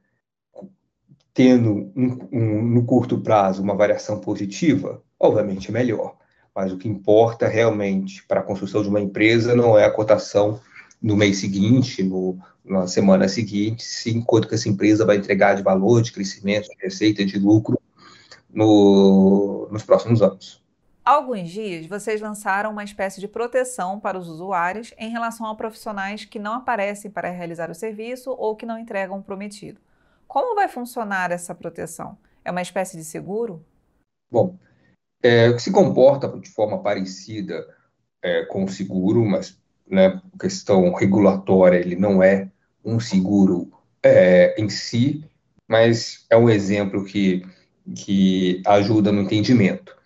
tendo 1.36 1.92
um, 1.94 2.28
um, 2.32 2.62
no 2.62 2.82
curto 2.86 3.20
prazo 3.20 3.62
uma 3.62 3.74
variação 3.74 4.18
positiva, 4.18 5.02
obviamente 5.20 5.68
é 5.68 5.72
melhor. 5.72 6.16
Mas 6.54 6.72
o 6.72 6.78
que 6.78 6.88
importa 6.88 7.46
realmente 7.46 8.24
para 8.26 8.40
a 8.40 8.42
construção 8.42 8.82
de 8.82 8.88
uma 8.88 9.02
empresa 9.02 9.54
não 9.54 9.78
é 9.78 9.84
a 9.84 9.90
cotação 9.90 10.58
no 11.00 11.14
mês 11.14 11.36
seguinte, 11.36 12.02
no, 12.02 12.38
na 12.64 12.86
semana 12.86 13.28
seguinte, 13.28 13.84
sim, 13.84 14.22
quanto 14.22 14.48
que 14.48 14.54
essa 14.54 14.66
empresa 14.66 15.04
vai 15.04 15.18
entregar 15.18 15.54
de 15.54 15.62
valor, 15.62 16.00
de 16.00 16.10
crescimento, 16.10 16.70
de 16.70 16.82
receita, 16.82 17.22
de 17.22 17.38
lucro 17.38 17.78
no, 18.48 19.68
nos 19.70 19.82
próximos 19.82 20.22
anos. 20.22 20.64
Alguns 21.04 21.50
dias, 21.50 21.86
vocês 21.86 22.18
lançaram 22.18 22.70
uma 22.72 22.82
espécie 22.82 23.20
de 23.20 23.28
proteção 23.28 24.00
para 24.00 24.18
os 24.18 24.26
usuários 24.26 24.94
em 24.98 25.10
relação 25.10 25.46
a 25.46 25.54
profissionais 25.54 26.24
que 26.24 26.38
não 26.38 26.54
aparecem 26.54 27.10
para 27.10 27.28
realizar 27.28 27.70
o 27.70 27.74
serviço 27.74 28.30
ou 28.30 28.56
que 28.56 28.64
não 28.64 28.78
entregam 28.78 29.18
o 29.18 29.22
prometido. 29.22 29.78
Como 30.26 30.54
vai 30.54 30.68
funcionar 30.68 31.30
essa 31.30 31.54
proteção? 31.54 32.18
É 32.44 32.50
uma 32.50 32.62
espécie 32.62 32.96
de 32.96 33.04
seguro? 33.04 33.64
Bom, 34.30 34.56
é, 35.22 35.56
se 35.58 35.70
comporta 35.70 36.28
de 36.38 36.48
forma 36.48 36.82
parecida 36.82 37.66
é, 38.22 38.44
com 38.44 38.64
o 38.64 38.68
seguro, 38.68 39.24
mas 39.24 39.58
né, 39.88 40.20
questão 40.38 40.92
regulatória, 40.92 41.78
ele 41.78 41.96
não 41.96 42.22
é 42.22 42.50
um 42.84 43.00
seguro 43.00 43.72
é, 44.02 44.60
em 44.60 44.68
si, 44.68 45.24
mas 45.66 46.26
é 46.30 46.36
um 46.36 46.48
exemplo 46.48 47.04
que, 47.04 47.44
que 47.94 48.62
ajuda 48.66 49.10
no 49.10 49.22
entendimento. 49.22 49.96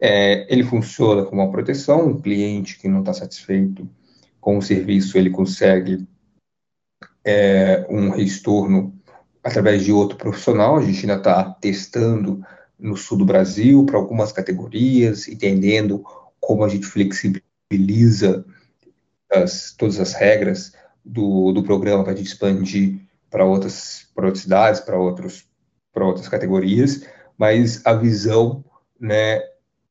É, 0.00 0.46
ele 0.52 0.62
funciona 0.62 1.24
como 1.24 1.42
uma 1.42 1.50
proteção, 1.50 2.06
um 2.06 2.20
cliente 2.20 2.78
que 2.78 2.88
não 2.88 3.00
está 3.00 3.12
satisfeito 3.12 3.88
com 4.40 4.58
o 4.58 4.62
serviço, 4.62 5.18
ele 5.18 5.30
consegue 5.30 6.06
é, 7.24 7.86
um 7.90 8.10
retorno 8.10 8.97
através 9.42 9.84
de 9.84 9.92
outro 9.92 10.16
profissional, 10.16 10.76
a 10.76 10.82
gente 10.82 11.00
ainda 11.00 11.16
está 11.16 11.44
testando 11.44 12.44
no 12.78 12.96
sul 12.96 13.18
do 13.18 13.24
Brasil 13.24 13.84
para 13.84 13.96
algumas 13.96 14.32
categorias, 14.32 15.26
entendendo 15.28 16.04
como 16.40 16.64
a 16.64 16.68
gente 16.68 16.86
flexibiliza 16.86 18.44
as, 19.30 19.74
todas 19.76 19.98
as 19.98 20.12
regras 20.12 20.72
do, 21.04 21.52
do 21.52 21.62
programa 21.62 22.04
para 22.04 22.12
a 22.12 22.16
gente 22.16 22.28
expandir 22.28 23.00
para 23.30 23.44
outras, 23.44 24.08
outras 24.16 24.40
cidades, 24.40 24.80
para 24.80 24.96
outras 24.98 26.28
categorias, 26.28 27.06
mas 27.36 27.84
a 27.84 27.92
visão, 27.92 28.64
né, 28.98 29.40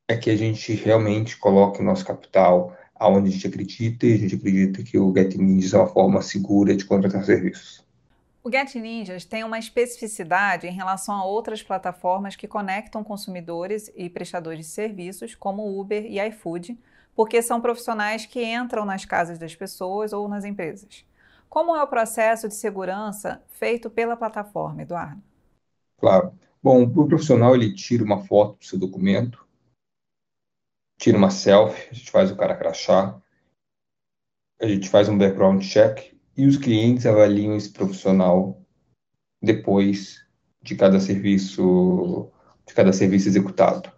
é 0.07 0.15
que 0.15 0.29
a 0.29 0.35
gente 0.35 0.73
realmente 0.73 1.37
coloque 1.37 1.81
o 1.81 1.83
nosso 1.83 2.05
capital 2.05 2.75
aonde 2.95 3.29
a 3.29 3.31
gente 3.31 3.47
acredita 3.47 4.05
e 4.05 4.13
a 4.13 4.17
gente 4.17 4.35
acredita 4.35 4.83
que 4.83 4.97
o 4.97 5.13
Get 5.13 5.35
Ninjas 5.35 5.73
é 5.73 5.77
uma 5.77 5.87
forma 5.87 6.21
segura 6.21 6.75
de 6.75 6.85
contratar 6.85 7.23
serviços. 7.23 7.86
O 8.47 8.49
Get 8.49 8.75
Ninjas 8.75 9.25
tem 9.25 9.43
uma 9.43 9.59
especificidade 9.59 10.67
em 10.67 10.71
relação 10.71 11.13
a 11.13 11.25
outras 11.25 11.61
plataformas 11.61 12.33
que 12.33 12.47
conectam 12.47 13.03
consumidores 13.03 13.91
e 13.93 14.09
prestadores 14.09 14.59
de 14.59 14.71
serviços, 14.71 15.35
como 15.35 15.77
Uber 15.77 16.05
e 16.05 16.17
iFood, 16.29 16.79
porque 17.13 17.41
são 17.41 17.59
profissionais 17.59 18.25
que 18.25 18.41
entram 18.41 18.85
nas 18.85 19.03
casas 19.03 19.37
das 19.37 19.53
pessoas 19.53 20.13
ou 20.13 20.29
nas 20.29 20.45
empresas. 20.45 21.05
Como 21.49 21.75
é 21.75 21.83
o 21.83 21.89
processo 21.89 22.47
de 22.47 22.55
segurança 22.55 23.43
feito 23.49 23.89
pela 23.89 24.15
plataforma, 24.15 24.83
Eduardo? 24.83 25.21
Claro. 25.99 26.31
Bom, 26.63 26.83
o 26.83 27.05
profissional 27.05 27.53
ele 27.53 27.75
tira 27.75 28.01
uma 28.01 28.23
foto 28.23 28.59
do 28.59 28.63
seu 28.63 28.79
documento, 28.79 29.45
tira 30.97 31.17
uma 31.17 31.31
selfie, 31.31 31.89
a 31.91 31.93
gente 31.93 32.09
faz 32.09 32.31
o 32.31 32.37
cara 32.37 32.55
crachar, 32.55 33.21
a 34.57 34.65
gente 34.65 34.87
faz 34.87 35.09
um 35.09 35.17
background 35.17 35.61
check 35.61 36.16
e 36.37 36.45
os 36.45 36.55
clientes 36.55 37.05
avaliam 37.05 37.55
esse 37.55 37.69
profissional 37.69 38.61
depois 39.41 40.23
de 40.61 40.75
cada 40.75 40.99
serviço 40.99 42.29
de 42.65 42.73
cada 42.73 42.91
serviço 42.91 43.29
executado. 43.29 43.89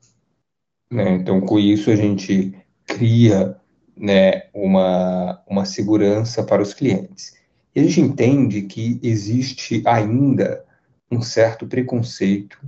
Né? 0.91 1.15
Então, 1.15 1.41
com 1.41 1.60
isso 1.60 1.89
a 1.89 1.96
gente 1.96 2.55
cria 2.86 3.60
né, 3.98 4.43
uma, 4.53 5.43
uma 5.48 5.65
segurança 5.65 6.43
para 6.43 6.62
os 6.62 6.74
clientes. 6.74 7.34
E 7.75 7.79
a 7.79 7.84
gente 7.84 8.01
entende 8.01 8.62
que 8.62 9.00
existe 9.01 9.81
ainda 9.86 10.63
um 11.12 11.22
certo 11.22 11.67
preconceito 11.67 12.60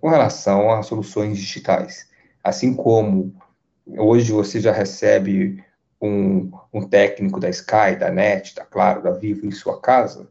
com 0.00 0.08
relação 0.08 0.70
às 0.72 0.86
soluções 0.86 1.38
digitais. 1.38 2.08
Assim 2.42 2.74
como 2.74 3.34
hoje 3.86 4.32
você 4.32 4.60
já 4.60 4.72
recebe 4.72 5.62
um, 6.04 6.50
um 6.72 6.86
técnico 6.86 7.40
da 7.40 7.48
Sky, 7.48 7.96
da 7.98 8.10
NET, 8.10 8.54
da 8.54 8.64
Claro, 8.64 9.02
da 9.02 9.10
Vivo 9.10 9.46
em 9.46 9.50
sua 9.50 9.80
casa, 9.80 10.28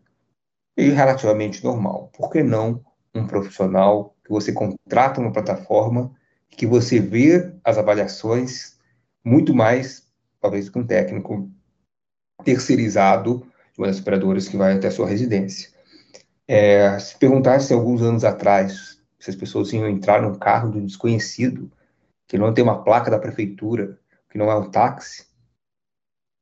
é 0.78 0.84
relativamente 0.84 1.64
normal. 1.64 2.12
Por 2.16 2.30
que 2.30 2.44
não 2.44 2.84
um 3.14 3.26
profissional 3.26 4.16
que 4.24 4.32
você 4.32 4.52
contrata 4.52 5.20
uma 5.20 5.32
plataforma 5.32 6.14
que 6.50 6.68
você 6.68 7.00
vê 7.00 7.52
as 7.64 7.78
avaliações 7.78 8.78
muito 9.24 9.54
mais, 9.56 10.08
talvez, 10.40 10.70
que 10.70 10.78
um 10.78 10.86
técnico 10.86 11.50
terceirizado 12.44 13.46
de 13.74 13.80
uma 13.80 13.88
das 13.88 14.00
operadoras 14.00 14.48
que 14.48 14.58
vai 14.58 14.74
até 14.74 14.88
a 14.88 14.92
sua 14.92 15.08
residência. 15.08 15.72
É, 16.48 17.00
se 17.00 17.18
perguntasse 17.18 17.74
alguns 17.74 18.02
anos 18.02 18.24
atrás 18.24 19.00
se 19.20 19.30
as 19.30 19.36
pessoas 19.36 19.72
iam 19.74 19.88
entrar 19.88 20.22
num 20.22 20.36
carro 20.36 20.70
do 20.70 20.82
desconhecido, 20.82 21.72
que 22.28 22.38
não 22.38 22.54
tem 22.54 22.64
uma 22.64 22.84
placa 22.84 23.10
da 23.10 23.18
prefeitura, 23.18 23.98
que 24.30 24.38
não 24.38 24.52
é 24.52 24.56
um 24.56 24.70
táxi, 24.70 25.33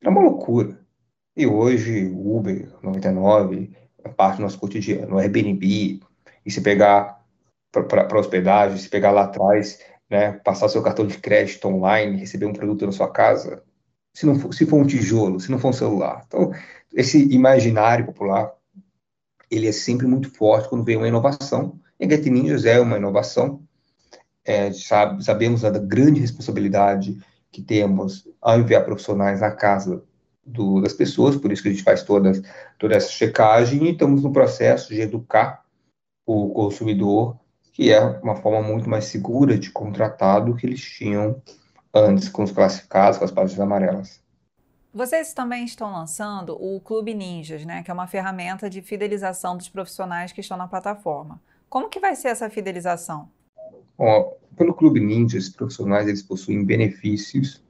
era 0.01 0.09
uma 0.09 0.21
loucura. 0.21 0.79
E 1.35 1.45
hoje, 1.45 2.11
Uber 2.13 2.69
99, 2.81 3.71
parte 4.17 4.37
do 4.37 4.43
nosso 4.43 4.59
cotidiano. 4.59 5.17
Airbnb, 5.17 6.01
e 6.45 6.51
se 6.51 6.61
pegar 6.61 7.23
para 7.71 8.19
hospedagem, 8.19 8.77
se 8.77 8.89
pegar 8.89 9.11
lá 9.11 9.23
atrás, 9.23 9.79
né, 10.09 10.33
passar 10.33 10.67
seu 10.67 10.81
cartão 10.81 11.07
de 11.07 11.17
crédito 11.17 11.67
online, 11.67 12.17
receber 12.17 12.45
um 12.45 12.53
produto 12.53 12.85
na 12.85 12.91
sua 12.91 13.09
casa, 13.09 13.63
se 14.13 14.25
não 14.25 14.37
for, 14.37 14.53
se 14.53 14.65
for 14.65 14.77
um 14.77 14.85
tijolo, 14.85 15.39
se 15.39 15.49
não 15.49 15.57
for 15.57 15.69
um 15.69 15.73
celular. 15.73 16.23
Então, 16.27 16.51
esse 16.93 17.23
imaginário 17.33 18.05
popular, 18.05 18.51
ele 19.49 19.67
é 19.67 19.71
sempre 19.71 20.05
muito 20.07 20.29
forte 20.29 20.67
quando 20.67 20.83
vem 20.83 20.97
uma 20.97 21.07
inovação. 21.07 21.79
E 21.99 22.09
Get 22.09 22.25
Ninjas 22.25 22.65
é 22.65 22.79
uma 22.79 22.97
inovação. 22.97 23.61
É, 24.43 24.73
sabe, 24.73 25.23
sabemos 25.23 25.61
da 25.61 25.69
grande 25.77 26.19
responsabilidade 26.19 27.17
que 27.51 27.61
temos 27.61 28.27
ao 28.41 28.59
enviar 28.59 28.85
profissionais 28.85 29.41
na 29.41 29.51
casa 29.51 30.03
do, 30.45 30.81
das 30.81 30.93
pessoas, 30.93 31.35
por 31.35 31.51
isso 31.51 31.61
que 31.61 31.69
a 31.69 31.71
gente 31.71 31.83
faz 31.83 32.03
todas, 32.03 32.41
toda 32.79 32.95
essa 32.95 33.09
checagem 33.09 33.83
e 33.83 33.91
estamos 33.91 34.23
no 34.23 34.31
processo 34.31 34.93
de 34.93 35.01
educar 35.01 35.63
o 36.25 36.49
consumidor, 36.49 37.37
que 37.73 37.91
é 37.91 37.99
uma 37.99 38.35
forma 38.35 38.61
muito 38.61 38.89
mais 38.89 39.05
segura 39.05 39.57
de 39.57 39.71
contratar 39.71 40.43
do 40.43 40.55
que 40.55 40.65
eles 40.65 40.81
tinham 40.81 41.41
antes 41.93 42.29
com 42.29 42.43
os 42.43 42.51
classificados, 42.51 43.17
com 43.17 43.25
as 43.25 43.31
páginas 43.31 43.59
amarelas. 43.59 44.21
Vocês 44.93 45.33
também 45.33 45.63
estão 45.63 45.91
lançando 45.91 46.57
o 46.61 46.79
Clube 46.81 47.13
Ninjas, 47.13 47.65
né, 47.65 47.81
que 47.81 47.89
é 47.89 47.93
uma 47.93 48.07
ferramenta 48.07 48.69
de 48.69 48.81
fidelização 48.81 49.55
dos 49.55 49.69
profissionais 49.69 50.33
que 50.33 50.41
estão 50.41 50.57
na 50.57 50.67
plataforma. 50.67 51.41
Como 51.69 51.87
que 51.87 51.99
vai 51.99 52.15
ser 52.15 52.27
essa 52.27 52.49
fidelização? 52.49 53.29
Bom, 54.01 54.35
pelo 54.57 54.73
Clube 54.73 54.99
Ninjas, 54.99 55.43
os 55.43 55.49
profissionais 55.51 56.07
eles 56.07 56.23
possuem 56.23 56.65
benefícios 56.65 57.63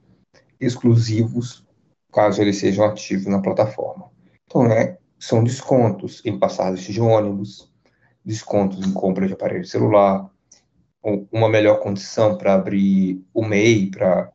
exclusivos 0.58 1.62
caso 2.10 2.40
eles 2.40 2.56
sejam 2.56 2.86
ativos 2.86 3.26
na 3.26 3.42
plataforma. 3.42 4.10
Então, 4.46 4.66
né, 4.66 4.96
são 5.18 5.44
descontos 5.44 6.24
em 6.24 6.38
passagens 6.38 6.86
de 6.86 6.98
ônibus, 7.02 7.70
descontos 8.24 8.82
em 8.82 8.94
compra 8.94 9.26
de 9.26 9.34
aparelho 9.34 9.66
celular, 9.66 10.30
uma 11.30 11.50
melhor 11.50 11.80
condição 11.80 12.38
para 12.38 12.54
abrir 12.54 13.22
o 13.34 13.44
MEI, 13.44 13.90
para 13.90 14.32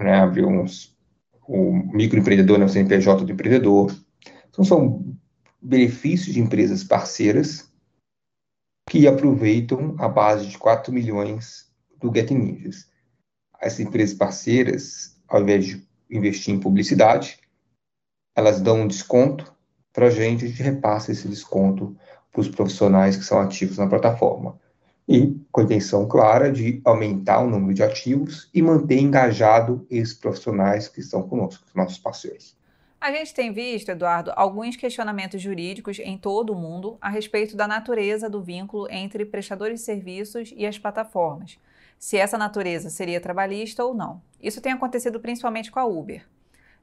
né, 0.00 0.20
abrir 0.20 0.44
uns, 0.44 0.94
o 1.48 1.72
microempreendedor, 1.94 2.58
né, 2.58 2.66
o 2.66 2.68
CNPJ 2.68 3.24
do 3.24 3.32
empreendedor. 3.32 3.90
Então, 4.50 4.62
são 4.66 5.16
benefícios 5.62 6.34
de 6.34 6.40
empresas 6.40 6.84
parceiras 6.84 7.69
que 8.90 9.06
aproveitam 9.06 9.94
a 10.00 10.08
base 10.08 10.48
de 10.48 10.58
4 10.58 10.92
milhões 10.92 11.70
do 12.00 12.12
Get 12.12 12.32
Ninjas. 12.32 12.88
As 13.54 13.78
empresas 13.78 14.16
parceiras, 14.16 15.16
ao 15.28 15.40
invés 15.40 15.64
de 15.64 15.88
investir 16.10 16.52
em 16.52 16.58
publicidade, 16.58 17.38
elas 18.34 18.60
dão 18.60 18.80
um 18.80 18.88
desconto 18.88 19.54
para 19.92 20.08
a 20.08 20.10
gente, 20.10 20.44
a 20.44 20.48
gente 20.48 20.60
repassa 20.60 21.12
esse 21.12 21.28
desconto 21.28 21.96
para 22.32 22.40
os 22.40 22.48
profissionais 22.48 23.16
que 23.16 23.22
são 23.22 23.38
ativos 23.38 23.78
na 23.78 23.86
plataforma. 23.86 24.58
E 25.06 25.40
com 25.52 25.60
a 25.60 25.64
intenção 25.64 26.08
clara 26.08 26.50
de 26.50 26.80
aumentar 26.84 27.44
o 27.44 27.48
número 27.48 27.72
de 27.72 27.84
ativos 27.84 28.50
e 28.52 28.60
manter 28.60 28.98
engajado 28.98 29.86
esses 29.88 30.14
profissionais 30.14 30.88
que 30.88 30.98
estão 30.98 31.22
conosco, 31.22 31.64
os 31.64 31.74
nossos 31.76 31.98
parceiros. 31.98 32.56
A 33.00 33.10
gente 33.12 33.32
tem 33.32 33.52
visto, 33.52 33.88
Eduardo, 33.88 34.30
alguns 34.36 34.76
questionamentos 34.76 35.40
jurídicos 35.40 35.98
em 35.98 36.18
todo 36.18 36.52
o 36.52 36.56
mundo 36.56 36.98
a 37.00 37.08
respeito 37.08 37.56
da 37.56 37.66
natureza 37.66 38.28
do 38.28 38.42
vínculo 38.42 38.86
entre 38.90 39.24
prestadores 39.24 39.80
de 39.80 39.86
serviços 39.86 40.52
e 40.54 40.66
as 40.66 40.78
plataformas 40.78 41.58
se 42.00 42.16
essa 42.16 42.38
natureza 42.38 42.88
seria 42.88 43.20
trabalhista 43.20 43.84
ou 43.84 43.94
não. 43.94 44.22
Isso 44.42 44.62
tem 44.62 44.72
acontecido 44.72 45.20
principalmente 45.20 45.70
com 45.70 45.78
a 45.78 45.84
Uber. 45.84 46.26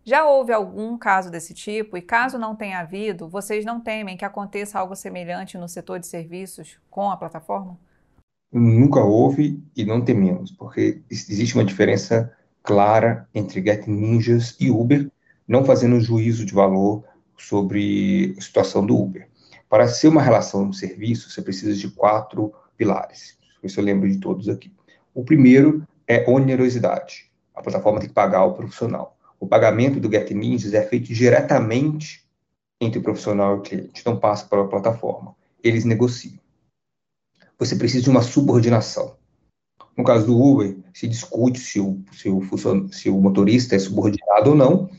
Já 0.05 0.23
houve 0.23 0.53
algum 0.53 0.95
caso 0.95 1.31
desse 1.31 1.55
tipo 1.55 1.97
e 1.97 2.01
caso 2.01 2.37
não 2.37 2.55
tenha 2.55 2.79
havido, 2.79 3.27
vocês 3.27 3.65
não 3.65 3.81
temem 3.81 4.15
que 4.15 4.23
aconteça 4.23 4.79
algo 4.79 4.95
semelhante 4.95 5.57
no 5.57 5.67
setor 5.67 5.99
de 5.99 6.05
serviços 6.05 6.79
com 6.89 7.09
a 7.09 7.17
plataforma? 7.17 7.77
Nunca 8.53 9.01
houve 9.01 9.61
e 9.75 9.83
não 9.83 10.05
tememos, 10.05 10.51
porque 10.51 11.01
existe 11.09 11.55
uma 11.55 11.65
diferença 11.65 12.31
clara 12.61 13.27
entre 13.33 13.61
Get 13.61 13.87
Ninjas 13.87 14.55
e 14.59 14.69
Uber, 14.69 15.11
não 15.47 15.63
fazendo 15.63 15.99
juízo 15.99 16.45
de 16.45 16.53
valor 16.53 17.03
sobre 17.37 18.35
a 18.37 18.41
situação 18.41 18.85
do 18.85 18.97
Uber. 18.97 19.27
Para 19.69 19.87
ser 19.87 20.07
uma 20.07 20.21
relação 20.21 20.69
de 20.69 20.77
serviço, 20.77 21.29
você 21.29 21.41
precisa 21.41 21.73
de 21.73 21.89
quatro 21.89 22.53
pilares. 22.75 23.37
Isso 23.63 23.79
eu 23.79 23.83
lembro 23.83 24.09
de 24.09 24.17
todos 24.17 24.49
aqui. 24.49 24.71
O 25.13 25.23
primeiro 25.23 25.85
é 26.07 26.29
onerosidade. 26.29 27.31
A 27.55 27.61
plataforma 27.61 27.99
tem 27.99 28.09
que 28.09 28.15
pagar 28.15 28.45
o 28.45 28.53
profissional. 28.53 29.17
O 29.39 29.47
pagamento 29.47 29.99
do 29.99 30.11
Get 30.11 30.31
Ninjas 30.31 30.73
é 30.73 30.81
feito 30.81 31.13
diretamente 31.13 32.25
entre 32.79 32.99
o 32.99 33.03
profissional 33.03 33.55
e 33.55 33.59
o 33.59 33.61
cliente, 33.61 34.05
não 34.05 34.19
passa 34.19 34.45
pela 34.45 34.67
plataforma. 34.67 35.35
Eles 35.63 35.83
negociam. 35.83 36.39
Você 37.57 37.75
precisa 37.75 38.03
de 38.03 38.09
uma 38.09 38.21
subordinação. 38.21 39.17
No 39.97 40.03
caso 40.03 40.27
do 40.27 40.39
Uber, 40.39 40.77
se 40.93 41.07
discute 41.07 41.59
se 41.59 41.79
o, 41.79 42.03
se 42.11 42.29
o, 42.29 42.89
se 42.91 43.09
o 43.09 43.19
motorista 43.19 43.75
é 43.75 43.79
subordinado 43.79 44.51
ou 44.51 44.55
não, 44.55 44.89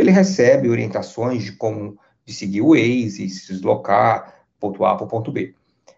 ele 0.00 0.10
recebe 0.10 0.68
orientações 0.68 1.42
de 1.44 1.52
como 1.52 1.98
de 2.24 2.34
seguir 2.34 2.62
o 2.62 2.70
Waze, 2.70 3.28
se 3.28 3.52
deslocar, 3.52 4.44
ponto 4.58 4.84
A 4.84 4.94
para 4.94 5.04
o 5.04 5.08
ponto 5.08 5.32
B. 5.32 5.54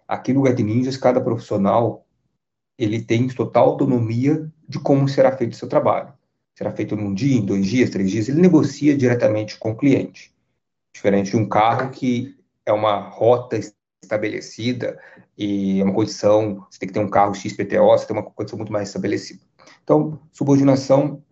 Aqui 0.06 0.32
no 0.32 0.46
Get 0.46 0.58
Ninjas, 0.60 0.96
cada 0.96 1.20
profissional 1.20 2.06
ele 2.78 3.00
tem 3.02 3.28
total 3.28 3.70
autonomia 3.70 4.50
de 4.68 4.78
como 4.78 5.08
será 5.08 5.36
feito 5.36 5.52
o 5.52 5.56
seu 5.56 5.68
trabalho. 5.68 6.12
Será 6.54 6.72
feito 6.72 6.96
num 6.96 7.14
dia, 7.14 7.36
em 7.36 7.44
dois 7.44 7.66
dias, 7.66 7.90
três 7.90 8.10
dias, 8.10 8.28
ele 8.28 8.40
negocia 8.40 8.96
diretamente 8.96 9.58
com 9.58 9.70
o 9.70 9.76
cliente. 9.76 10.34
Diferente 10.92 11.30
de 11.30 11.36
um 11.36 11.48
carro 11.48 11.90
que 11.90 12.36
é 12.66 12.72
uma 12.72 12.96
rota 12.96 13.58
estabelecida 14.02 14.98
e 15.36 15.80
é 15.80 15.84
uma 15.84 15.94
condição, 15.94 16.66
você 16.70 16.78
tem 16.78 16.88
que 16.88 16.94
ter 16.94 17.00
um 17.00 17.08
carro 17.08 17.34
XPTO, 17.34 17.86
você 17.86 18.06
tem 18.06 18.16
uma 18.16 18.22
condição 18.22 18.58
muito 18.58 18.72
mais 18.72 18.88
estabelecida. 18.88 19.40
Então, 19.82 20.20
subordinação, 20.32 21.22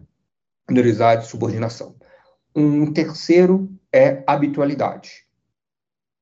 minoridade, 0.69 1.27
subordinação. 1.27 1.95
Um 2.55 2.93
terceiro 2.93 3.71
é 3.93 4.23
habitualidade. 4.27 5.27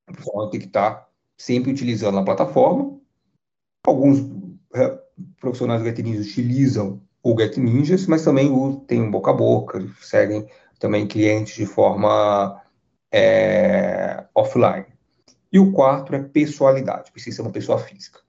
A 0.06 0.12
pessoa 0.12 0.50
tem 0.50 0.60
que 0.60 0.66
estar 0.66 1.08
sempre 1.36 1.70
utilizando 1.70 2.18
a 2.18 2.24
plataforma. 2.24 2.98
Alguns 3.86 4.18
é, 4.74 4.98
profissionais 5.40 5.80
do 5.80 5.86
Get 5.86 5.98
utilizam 5.98 7.00
o 7.22 7.38
Get 7.38 7.56
Ninjas, 7.56 8.06
mas 8.06 8.24
também 8.24 8.50
tem 8.86 9.00
um 9.00 9.10
boca 9.10 9.30
a 9.30 9.34
boca, 9.34 9.86
seguem 10.00 10.48
também 10.78 11.06
clientes 11.06 11.54
de 11.54 11.66
forma 11.66 12.60
é, 13.12 14.24
offline. 14.34 14.86
E 15.52 15.58
o 15.58 15.72
quarto 15.72 16.14
é 16.14 16.22
pessoalidade, 16.22 17.10
precisa 17.10 17.36
ser 17.36 17.42
uma 17.42 17.50
pessoa 17.50 17.78
física. 17.78 18.20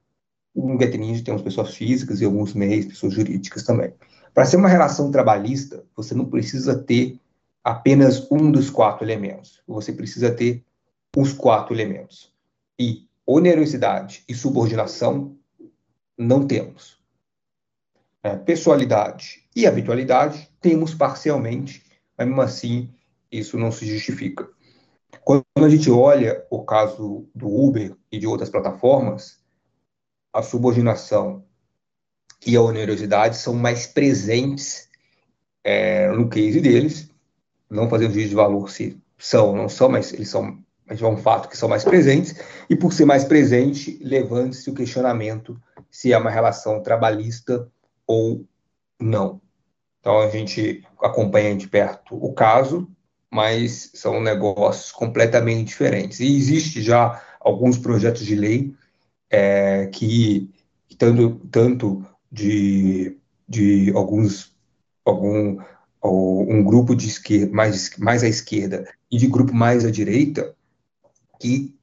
O 0.56 0.78
Get 0.80 0.96
Ninja 0.96 1.24
tem 1.24 1.34
umas 1.34 1.44
pessoas 1.44 1.76
físicas 1.76 2.22
e 2.22 2.26
alguns 2.26 2.54
meios, 2.54 2.88
pessoas 2.88 3.14
jurídicas 3.14 3.64
também. 3.64 3.94
Para 4.34 4.46
ser 4.46 4.58
uma 4.58 4.70
relação 4.70 5.12
trabalhista, 5.12 5.84
você 5.96 6.14
não 6.16 6.26
precisa 6.26 6.78
ter 6.78 7.20
apenas 7.64 8.30
um 8.32 8.52
dos 8.52 8.70
quatro 8.70 9.06
elementos. 9.06 9.62
Você 9.68 9.92
precisa 9.92 10.32
ter 10.32 10.64
os 11.16 11.34
quatro 11.34 11.74
elementos. 11.74 12.34
E 12.80 13.08
onerosidade 13.26 14.24
e 14.28 14.34
subordinação 14.34 15.38
não 16.18 16.46
temos. 16.46 17.00
É, 18.22 18.36
pessoalidade 18.36 19.48
e 19.56 19.66
habitualidade 19.66 20.50
temos 20.60 20.94
parcialmente, 20.94 21.84
mas 22.18 22.28
mesmo 22.28 22.42
assim 22.42 22.94
isso 23.32 23.58
não 23.58 23.72
se 23.72 23.86
justifica. 23.86 24.50
Quando 25.24 25.44
a 25.56 25.70
gente 25.70 25.90
olha 25.90 26.46
o 26.50 26.64
caso 26.64 27.28
do 27.34 27.48
Uber 27.48 27.96
e 28.12 28.20
de 28.20 28.28
outras 28.28 28.50
plataformas, 28.50 29.40
a 30.34 30.42
subordinação 30.42 31.46
e 32.46 32.56
a 32.56 32.62
onerosidade 32.62 33.38
são 33.38 33.54
mais 33.54 33.86
presentes 33.88 34.90
é, 35.64 36.10
no 36.10 36.30
case 36.30 36.62
deles, 36.62 37.09
não 37.70 37.90
fazendo 37.90 38.14
juízo 38.14 38.30
de 38.30 38.36
valor 38.36 38.70
se 38.70 38.98
são 39.18 39.50
ou 39.50 39.56
não 39.56 39.70
são, 39.70 39.90
mas 39.90 40.14
eles 40.14 40.30
são, 40.30 40.58
mas 40.86 41.02
é 41.02 41.06
um 41.06 41.18
fato 41.18 41.50
que 41.50 41.58
são 41.58 41.70
mais 41.70 41.84
presentes, 41.84 42.36
e 42.70 42.76
por 42.76 42.94
ser 42.94 43.06
mais 43.06 43.24
presente, 43.24 44.00
levanta-se 44.02 44.70
o 44.70 44.74
questionamento 44.74 45.60
se 45.92 46.14
é 46.14 46.18
uma 46.18 46.30
relação 46.30 46.82
trabalhista 46.82 47.70
ou 48.08 48.46
não. 49.00 49.42
Então 50.00 50.20
a 50.20 50.30
gente 50.30 50.84
acompanha 51.02 51.56
de 51.56 51.68
perto 51.68 52.16
o 52.16 52.34
caso, 52.34 52.90
mas 53.32 53.92
são 53.94 54.22
negócios 54.22 54.92
completamente 54.92 55.68
diferentes. 55.68 56.20
E 56.20 56.36
existe 56.36 56.82
já 56.82 57.22
alguns 57.40 57.78
projetos 57.78 58.26
de 58.26 58.36
lei 58.36 58.74
é, 59.30 59.88
que 59.88 60.50
tanto, 60.98 61.36
tanto 61.52 62.06
de, 62.32 63.18
de 63.48 63.92
alguns 63.94 64.56
algum 65.06 65.58
um 66.04 66.64
grupo 66.64 66.96
de 66.96 67.08
esquerda 67.08 67.54
mais 67.54 67.96
mais 67.98 68.24
à 68.24 68.28
esquerda 68.28 68.88
e 69.12 69.18
de 69.18 69.28
grupo 69.28 69.54
mais 69.54 69.84
à 69.84 69.92
direita 69.92 70.56
que 71.40 71.76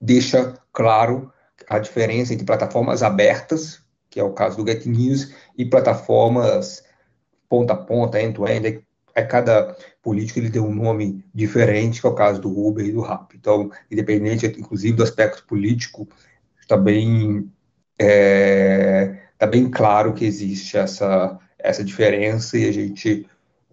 deixa 0.00 0.54
claro 0.72 1.32
a 1.68 1.78
diferença 1.78 2.32
entre 2.32 2.46
plataformas 2.46 3.02
abertas, 3.02 3.82
que 4.08 4.20
é 4.20 4.24
o 4.24 4.32
caso 4.32 4.56
do 4.56 4.70
Get 4.70 4.86
News, 4.86 5.32
e 5.56 5.64
plataformas 5.64 6.84
ponta 7.48 7.72
a 7.72 7.76
ponta, 7.76 8.20
end-to-end, 8.20 8.84
é 9.14 9.22
cada 9.22 9.76
político 10.02 10.38
ele 10.38 10.50
tem 10.50 10.62
um 10.62 10.74
nome 10.74 11.24
diferente, 11.34 12.00
que 12.00 12.06
é 12.06 12.10
o 12.10 12.14
caso 12.14 12.40
do 12.40 12.66
Uber 12.66 12.86
e 12.86 12.92
do 12.92 13.00
Rap. 13.00 13.34
Então, 13.34 13.70
independente, 13.90 14.46
inclusive, 14.46 14.96
do 14.96 15.02
aspecto 15.02 15.44
político, 15.44 16.08
está 16.60 16.76
bem, 16.76 17.50
é, 17.98 19.18
tá 19.36 19.46
bem 19.46 19.68
claro 19.70 20.14
que 20.14 20.24
existe 20.24 20.76
essa, 20.76 21.38
essa 21.58 21.82
diferença 21.82 22.56
e 22.56 22.68
a 22.68 22.72
gente, 22.72 23.26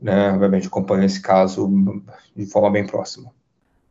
né, 0.05 0.31
obviamente, 0.31 0.67
acompanha 0.67 1.03
esse 1.05 1.19
caso 1.19 1.67
de 2.35 2.45
forma 2.45 2.69
bem 2.69 2.85
próxima. 2.85 3.33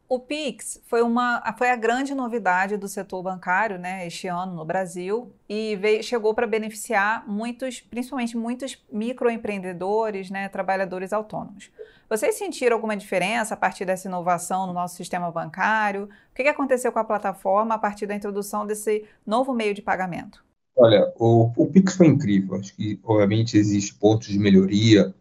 O 0.09 0.21
Pix 0.21 0.81
foi, 0.85 1.03
uma, 1.03 1.43
foi 1.59 1.71
a 1.71 1.77
grande 1.77 2.15
novidade 2.15 2.77
do 2.77 2.87
setor 2.87 3.21
bancário 3.21 3.79
né, 3.79 4.07
este 4.07 4.29
ano 4.29 4.55
no 4.55 4.65
Brasil 4.65 5.33
e 5.49 5.75
veio, 5.75 6.05
chegou 6.05 6.33
para 6.33 6.47
beneficiar 6.47 7.27
muitos, 7.27 7.81
principalmente 7.81 8.37
muitos 8.37 8.81
microempreendedores, 8.93 10.31
né, 10.31 10.49
trabalhadores 10.49 11.13
autônomos. 11.13 11.69
Vocês 12.09 12.37
sentiram 12.37 12.77
alguma 12.77 12.97
diferença 12.97 13.55
a 13.55 13.57
partir 13.57 13.85
dessa 13.85 14.07
inovação 14.07 14.69
no 14.69 14.73
nosso 14.73 14.95
sistema 14.95 15.33
bancário? 15.33 16.09
O 16.31 16.35
que 16.35 16.43
aconteceu 16.43 16.93
com 16.93 17.01
a 17.01 17.05
plataforma 17.05 17.75
a 17.75 17.79
partir 17.79 18.07
da 18.07 18.15
introdução 18.15 18.65
desse 18.65 19.05
novo 19.27 19.53
meio 19.53 19.75
de 19.75 19.83
pagamento? 19.83 20.45
Olha, 20.77 21.13
o, 21.19 21.51
o 21.57 21.67
Pix 21.67 21.97
foi 21.97 22.07
incrível. 22.07 22.57
Acho 22.57 22.77
que, 22.77 23.01
obviamente, 23.03 23.57
existem 23.57 23.99
pontos 23.99 24.29
de 24.29 24.39
melhoria 24.39 25.13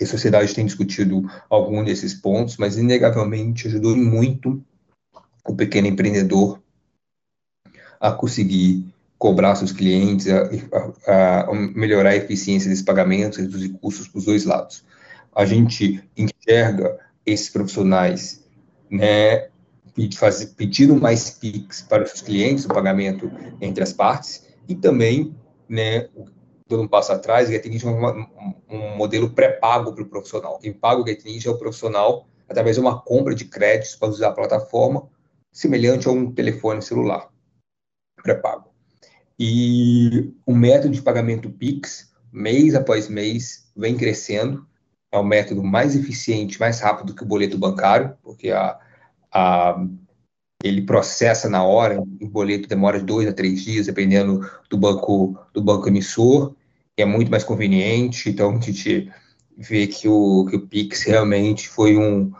a 0.00 0.06
sociedade 0.06 0.54
tem 0.54 0.64
discutido 0.64 1.28
algum 1.50 1.82
desses 1.82 2.14
pontos, 2.14 2.56
mas 2.56 2.78
inegavelmente 2.78 3.66
ajudou 3.66 3.96
muito 3.96 4.62
o 5.46 5.54
pequeno 5.54 5.88
empreendedor 5.88 6.60
a 8.00 8.12
conseguir 8.12 8.86
cobrar 9.18 9.56
seus 9.56 9.72
clientes, 9.72 10.28
a, 10.28 10.48
a, 11.06 11.40
a 11.50 11.54
melhorar 11.54 12.10
a 12.10 12.16
eficiência 12.16 12.68
desses 12.68 12.84
pagamentos, 12.84 13.38
reduzir 13.38 13.70
custos 13.70 14.06
para 14.06 14.18
os 14.18 14.24
dois 14.24 14.44
lados. 14.44 14.84
A 15.34 15.44
gente 15.44 16.02
enxerga 16.16 16.98
esses 17.26 17.50
profissionais 17.50 18.44
né, 18.88 19.48
pedindo 20.56 20.94
mais 20.96 21.30
PIX 21.30 21.82
para 21.82 22.04
os 22.04 22.20
clientes, 22.20 22.64
o 22.64 22.68
pagamento 22.68 23.30
entre 23.60 23.82
as 23.82 23.92
partes, 23.92 24.46
e 24.68 24.74
também 24.74 25.34
né, 25.68 26.08
dando 26.68 26.82
um 26.82 26.88
passo 26.88 27.12
atrás, 27.12 27.48
o 27.48 27.68
Ninja 27.68 27.88
é 27.88 27.90
um, 27.90 28.26
um 28.68 28.96
modelo 28.96 29.30
pré-pago 29.30 29.92
para 29.92 30.02
o 30.02 30.08
profissional. 30.08 30.58
Quem 30.58 30.72
paga 30.72 31.00
o 31.00 31.06
Get 31.06 31.24
é 31.24 31.50
o 31.50 31.58
profissional 31.58 32.28
através 32.48 32.76
de 32.76 32.80
uma 32.80 33.00
compra 33.00 33.34
de 33.34 33.44
créditos 33.44 33.96
para 33.96 34.08
usar 34.08 34.28
a 34.28 34.32
plataforma, 34.32 35.08
semelhante 35.52 36.08
a 36.08 36.10
um 36.10 36.32
telefone 36.32 36.82
celular 36.82 37.28
pré-pago. 38.22 38.68
E 39.38 40.34
o 40.44 40.54
método 40.54 40.92
de 40.92 41.02
pagamento 41.02 41.50
Pix, 41.50 42.12
mês 42.32 42.74
após 42.74 43.08
mês, 43.08 43.70
vem 43.76 43.96
crescendo. 43.96 44.66
É 45.12 45.18
o 45.18 45.24
método 45.24 45.62
mais 45.62 45.96
eficiente, 45.96 46.60
mais 46.60 46.80
rápido 46.80 47.14
que 47.14 47.22
o 47.22 47.26
boleto 47.26 47.56
bancário, 47.56 48.16
porque 48.22 48.50
a, 48.50 48.78
a 49.32 49.86
ele 50.62 50.82
processa 50.82 51.48
na 51.48 51.62
hora, 51.62 52.00
o 52.00 52.28
boleto 52.28 52.68
demora 52.68 52.98
de 52.98 53.06
dois 53.06 53.28
a 53.28 53.32
três 53.32 53.62
dias, 53.62 53.86
dependendo 53.86 54.40
do 54.68 54.76
banco 54.76 55.38
do 55.54 55.62
banco 55.62 55.88
emissor, 55.88 56.54
é 57.02 57.04
muito 57.04 57.30
mais 57.30 57.44
conveniente. 57.44 58.30
Então, 58.30 58.56
a 58.56 58.60
gente 58.60 59.10
vê 59.56 59.86
que 59.86 60.08
o, 60.08 60.46
que 60.46 60.56
o 60.56 60.66
Pix 60.66 61.02
realmente 61.02 61.68
foi 61.68 61.96
um, 61.96 62.32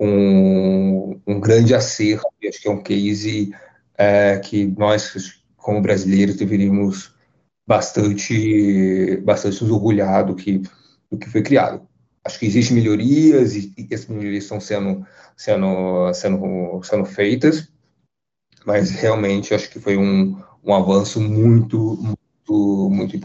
um, 0.00 1.20
um 1.26 1.40
grande 1.40 1.74
acerto. 1.74 2.26
Acho 2.46 2.60
que 2.60 2.68
é 2.68 2.70
um 2.70 2.82
case 2.82 3.54
é, 3.96 4.38
que 4.38 4.66
nós, 4.66 5.40
como 5.56 5.80
brasileiros, 5.80 6.36
deveríamos 6.36 7.14
bastante, 7.66 9.16
bastante 9.24 9.62
nos 9.62 9.72
orgulhar 9.72 10.24
do 10.24 10.34
que, 10.34 10.62
do 11.10 11.18
que 11.18 11.28
foi 11.28 11.42
criado. 11.42 11.86
Acho 12.24 12.38
que 12.38 12.46
existem 12.46 12.76
melhorias 12.76 13.54
e, 13.54 13.72
e 13.76 13.86
essas 13.92 14.08
melhorias 14.08 14.44
estão 14.44 14.60
sendo, 14.60 15.06
sendo, 15.36 16.12
sendo, 16.12 16.82
sendo 16.82 17.04
feitas, 17.04 17.68
mas 18.64 18.90
realmente 18.90 19.54
acho 19.54 19.70
que 19.70 19.78
foi 19.78 19.96
um, 19.96 20.40
um 20.64 20.74
avanço 20.74 21.20
muito, 21.20 22.15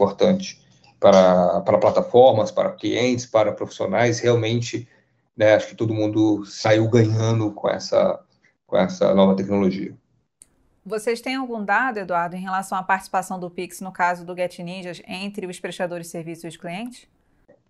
importante 0.02 0.60
para, 0.98 1.60
para 1.60 1.78
plataformas, 1.78 2.50
para 2.50 2.72
clientes, 2.72 3.26
para 3.26 3.52
profissionais. 3.52 4.20
Realmente, 4.20 4.88
né, 5.36 5.54
acho 5.54 5.68
que 5.68 5.74
todo 5.74 5.94
mundo 5.94 6.44
saiu 6.44 6.88
ganhando 6.88 7.52
com 7.52 7.68
essa, 7.68 8.20
com 8.66 8.76
essa 8.76 9.14
nova 9.14 9.36
tecnologia. 9.36 9.94
Vocês 10.84 11.20
têm 11.20 11.36
algum 11.36 11.64
dado, 11.64 11.98
Eduardo, 11.98 12.34
em 12.34 12.40
relação 12.40 12.76
à 12.76 12.82
participação 12.82 13.38
do 13.38 13.48
Pix 13.48 13.80
no 13.80 13.92
caso 13.92 14.26
do 14.26 14.34
Get 14.34 14.58
Ninjas 14.58 15.00
entre 15.06 15.46
os 15.46 15.60
prestadores 15.60 16.06
de 16.06 16.12
serviços 16.12 16.44
e 16.44 16.48
os 16.48 16.56
clientes? 16.56 17.06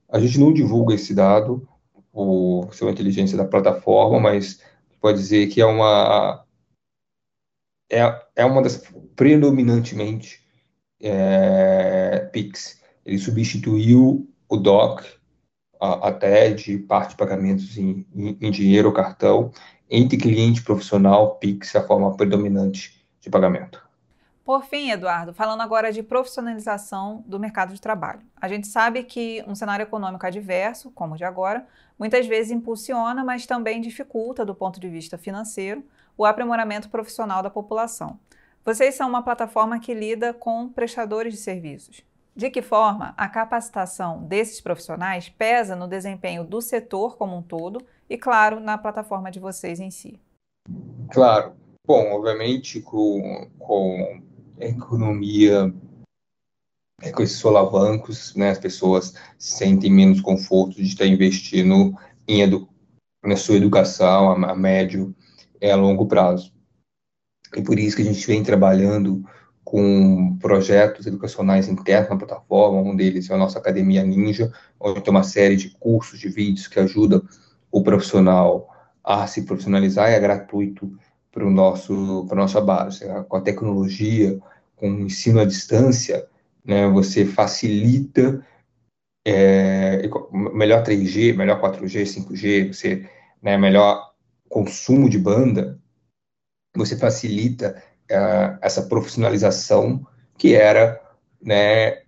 A 0.09 0.19
gente 0.19 0.41
não 0.41 0.53
divulga 0.53 0.95
esse 0.95 1.15
dado 1.15 1.69
por 2.11 2.75
ser 2.75 2.85
uma 2.85 2.93
inteligência 2.93 3.37
da 3.37 3.45
plataforma, 3.45 4.19
mas 4.19 4.63
pode 5.01 5.19
dizer 5.19 5.49
que 5.49 5.61
é 5.61 5.67
uma 5.67 6.45
é, 7.91 8.01
é 8.37 8.45
uma 8.45 8.63
das 8.63 8.83
predominantemente 9.15 10.42
é, 11.03 12.29
Pix. 12.33 12.81
Ele 13.05 13.19
substituiu 13.19 14.29
o 14.49 14.57
DOC, 14.57 15.05
até 15.81 16.53
de 16.53 16.79
parte 16.79 17.11
de 17.11 17.17
pagamentos 17.17 17.77
em, 17.77 18.07
em, 18.15 18.39
em 18.41 18.51
dinheiro 18.51 18.89
ou 18.89 18.95
cartão, 18.95 19.51
entre 19.91 20.17
cliente 20.17 20.63
profissional, 20.63 21.37
Pix 21.37 21.75
é 21.75 21.79
a 21.79 21.87
forma 21.87 22.17
predominante 22.17 23.05
de 23.21 23.29
pagamento. 23.29 23.83
Por 24.45 24.65
fim, 24.65 24.91
Eduardo, 24.91 25.33
falando 25.33 25.61
agora 25.61 25.93
de 25.93 26.03
profissionalização 26.03 27.23
do 27.27 27.39
mercado 27.39 27.75
de 27.75 27.81
trabalho. 27.81 28.23
A 28.41 28.49
gente 28.49 28.67
sabe 28.67 29.05
que 29.05 29.45
um 29.47 29.55
cenário 29.55 29.85
econômico 29.85 30.27
adverso, 30.27 30.91
como 30.91 31.15
o 31.15 31.17
de 31.17 31.25
agora, 31.25 31.67
muitas 31.99 32.27
vezes 32.27 32.51
impulsiona, 32.51 33.23
mas 33.23 33.47
também 33.47 33.81
dificulta, 33.81 34.45
do 34.45 34.55
ponto 34.55 34.81
de 34.81 34.89
vista 34.89 35.17
financeiro, 35.17 35.85
o 36.17 36.25
aprimoramento 36.25 36.89
profissional 36.89 37.43
da 37.43 37.51
população. 37.51 38.19
Vocês 38.65 38.95
são 38.95 39.09
uma 39.09 39.23
plataforma 39.23 39.81
que 39.81 39.93
lida 39.93 40.33
com 40.33 40.69
prestadores 40.69 41.35
de 41.35 41.41
serviços. 41.41 42.03
De 42.35 42.49
que 42.49 42.63
forma 42.63 43.13
a 43.17 43.29
capacitação 43.29 44.23
desses 44.23 44.61
profissionais 44.61 45.29
pesa 45.29 45.77
no 45.77 45.89
desempenho 45.89 46.45
do 46.45 46.63
setor 46.63 47.17
como 47.17 47.37
um 47.37 47.43
todo 47.43 47.85
e, 48.09 48.17
claro, 48.17 48.61
na 48.61 48.79
plataforma 48.79 49.31
de 49.31 49.41
vocês 49.41 49.81
em 49.81 49.91
si? 49.91 50.19
Claro. 51.11 51.55
Bom, 51.87 52.13
obviamente, 52.13 52.81
com, 52.81 53.51
com 53.59 54.23
a 54.61 54.65
economia, 54.65 55.75
é, 57.03 57.11
com 57.11 57.23
esses 57.23 57.39
solavancos, 57.39 58.35
né, 58.37 58.51
as 58.51 58.59
pessoas 58.59 59.15
sentem 59.37 59.91
menos 59.91 60.21
conforto 60.21 60.77
de 60.77 60.85
estar 60.85 61.07
investindo 61.07 61.99
em 62.29 62.43
edu 62.43 62.69
na 63.25 63.37
sua 63.37 63.57
educação 63.57 64.31
a, 64.31 64.53
a 64.53 64.55
médio 64.55 65.15
e 65.61 65.69
a 65.69 65.77
longo 65.77 66.07
prazo. 66.07 66.52
E 67.57 67.63
por 67.63 67.79
isso 67.79 67.97
que 67.97 68.03
a 68.03 68.05
gente 68.05 68.27
vem 68.27 68.43
trabalhando 68.43 69.25
com 69.65 70.37
projetos 70.39 71.07
educacionais 71.07 71.69
internos 71.69 72.11
na 72.11 72.17
plataforma, 72.17 72.81
um 72.81 72.97
deles 72.97 73.31
é 73.31 73.35
a 73.35 73.39
nossa 73.39 73.59
Academia 73.59 74.03
Ninja, 74.03 74.53
onde 74.79 75.01
tem 75.01 75.11
uma 75.11 75.23
série 75.23 75.57
de 75.57 75.71
cursos, 75.71 76.19
de 76.19 76.29
vídeos 76.29 76.67
que 76.67 76.81
ajudam 76.81 77.23
o 77.71 77.83
profissional 77.83 78.69
a 79.05 79.27
se 79.27 79.43
profissionalizar 79.43 80.11
e 80.11 80.15
é 80.15 80.21
gratuito 80.21 80.93
para 81.31 81.47
o 81.47 81.51
nosso 81.51 82.27
para 82.29 82.37
nossa 82.37 82.61
base. 82.61 83.05
Com 83.29 83.37
a 83.37 83.41
tecnologia, 83.41 84.39
com 84.77 84.91
o 84.91 85.01
ensino 85.01 85.41
à 85.41 85.45
distância, 85.45 86.27
né, 86.65 86.89
você 86.89 87.25
facilita 87.25 88.45
é, 89.27 90.03
melhor 90.53 90.83
3G, 90.83 91.35
melhor 91.35 91.61
4G, 91.61 92.03
5G, 92.03 92.73
você 92.73 93.09
né, 93.41 93.57
melhor 93.57 94.13
consumo 94.49 95.09
de 95.09 95.19
banda, 95.19 95.81
você 96.75 96.97
facilita 96.97 97.83
uh, 98.11 98.59
essa 98.61 98.83
profissionalização 98.83 100.07
que 100.39 100.55
era 100.55 101.01
né, 101.43 102.03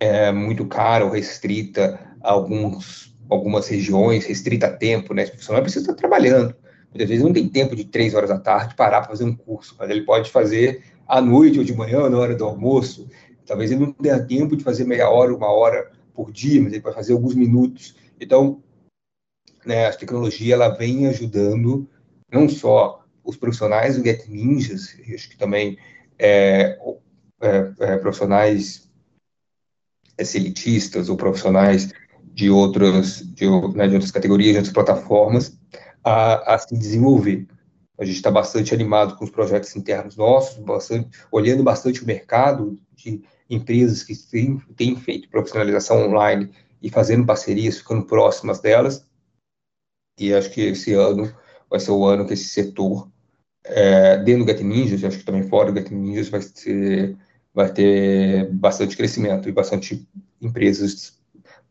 é, 0.00 0.32
muito 0.32 0.66
cara 0.66 1.04
ou 1.04 1.10
restrita 1.10 1.98
a 2.20 2.32
alguns, 2.32 3.16
algumas 3.28 3.68
regiões, 3.68 4.26
restrita 4.26 4.66
a 4.66 4.72
tempo, 4.72 5.14
né? 5.14 5.24
O 5.24 5.28
profissional 5.28 5.62
precisa 5.62 5.84
estar 5.84 5.94
trabalhando. 5.94 6.54
Muitas 6.90 7.08
vezes 7.08 7.24
não 7.24 7.32
tem 7.32 7.48
tempo 7.48 7.76
de 7.76 7.84
três 7.84 8.14
horas 8.14 8.30
da 8.30 8.38
tarde 8.38 8.74
parar 8.74 9.00
para 9.00 9.10
fazer 9.10 9.24
um 9.24 9.34
curso, 9.34 9.76
mas 9.78 9.90
ele 9.90 10.02
pode 10.02 10.30
fazer 10.30 10.82
à 11.06 11.20
noite 11.20 11.58
ou 11.58 11.64
de 11.64 11.74
manhã, 11.74 12.08
na 12.08 12.18
hora 12.18 12.34
do 12.34 12.44
almoço. 12.44 13.08
Talvez 13.46 13.70
ele 13.70 13.80
não 13.80 13.92
tenha 13.92 14.22
tempo 14.22 14.56
de 14.56 14.64
fazer 14.64 14.84
meia 14.84 15.08
hora, 15.08 15.34
uma 15.34 15.50
hora 15.50 15.90
por 16.14 16.32
dia, 16.32 16.60
mas 16.60 16.72
ele 16.72 16.82
pode 16.82 16.94
fazer 16.94 17.12
alguns 17.12 17.34
minutos. 17.34 17.96
Então, 18.20 18.62
né, 19.64 19.86
a 19.86 19.92
tecnologia 19.92 20.54
ela 20.54 20.68
vem 20.68 21.06
ajudando 21.06 21.88
não 22.32 22.48
só 22.48 22.97
os 23.28 23.36
profissionais 23.36 23.94
do 23.94 24.02
Get 24.02 24.26
Ninjas, 24.26 24.96
acho 25.14 25.28
que 25.28 25.36
também 25.36 25.76
é, 26.18 26.78
é, 27.42 27.72
é, 27.78 27.96
profissionais 27.98 28.88
elitistas 30.34 31.10
ou 31.10 31.16
profissionais 31.16 31.92
de 32.32 32.48
outras, 32.48 33.20
de, 33.20 33.46
né, 33.74 33.86
de 33.86 33.94
outras 33.94 34.10
categorias, 34.10 34.52
de 34.52 34.58
outras 34.58 34.72
plataformas, 34.72 35.58
a, 36.02 36.54
a 36.54 36.58
se 36.58 36.74
desenvolver. 36.74 37.46
A 37.98 38.04
gente 38.04 38.16
está 38.16 38.30
bastante 38.30 38.72
animado 38.72 39.14
com 39.16 39.24
os 39.26 39.30
projetos 39.30 39.76
internos 39.76 40.16
nossos, 40.16 40.56
bastante, 40.64 41.10
olhando 41.30 41.62
bastante 41.62 42.02
o 42.02 42.06
mercado 42.06 42.78
de 42.96 43.22
empresas 43.50 44.02
que 44.02 44.16
têm, 44.16 44.58
têm 44.74 44.96
feito 44.96 45.28
profissionalização 45.28 46.08
online 46.08 46.50
e 46.80 46.88
fazendo 46.88 47.26
parcerias, 47.26 47.76
ficando 47.76 48.06
próximas 48.06 48.58
delas. 48.58 49.06
E 50.18 50.32
acho 50.32 50.50
que 50.50 50.62
esse 50.62 50.94
ano 50.94 51.30
vai 51.68 51.78
ser 51.78 51.90
o 51.90 52.06
ano 52.06 52.26
que 52.26 52.32
esse 52.32 52.48
setor, 52.48 53.10
é, 53.68 54.18
dentro 54.18 54.44
do 54.44 54.50
Get 54.50 54.60
Ninjas, 54.62 55.04
acho 55.04 55.18
que 55.18 55.24
também 55.24 55.42
fora 55.42 55.70
do 55.70 55.78
Get 55.78 55.90
Ninjas, 55.90 56.28
vai, 56.28 56.40
ser, 56.42 57.16
vai 57.54 57.72
ter 57.72 58.50
bastante 58.52 58.96
crescimento 58.96 59.48
e 59.48 59.52
bastante 59.52 60.08
empresas 60.40 61.18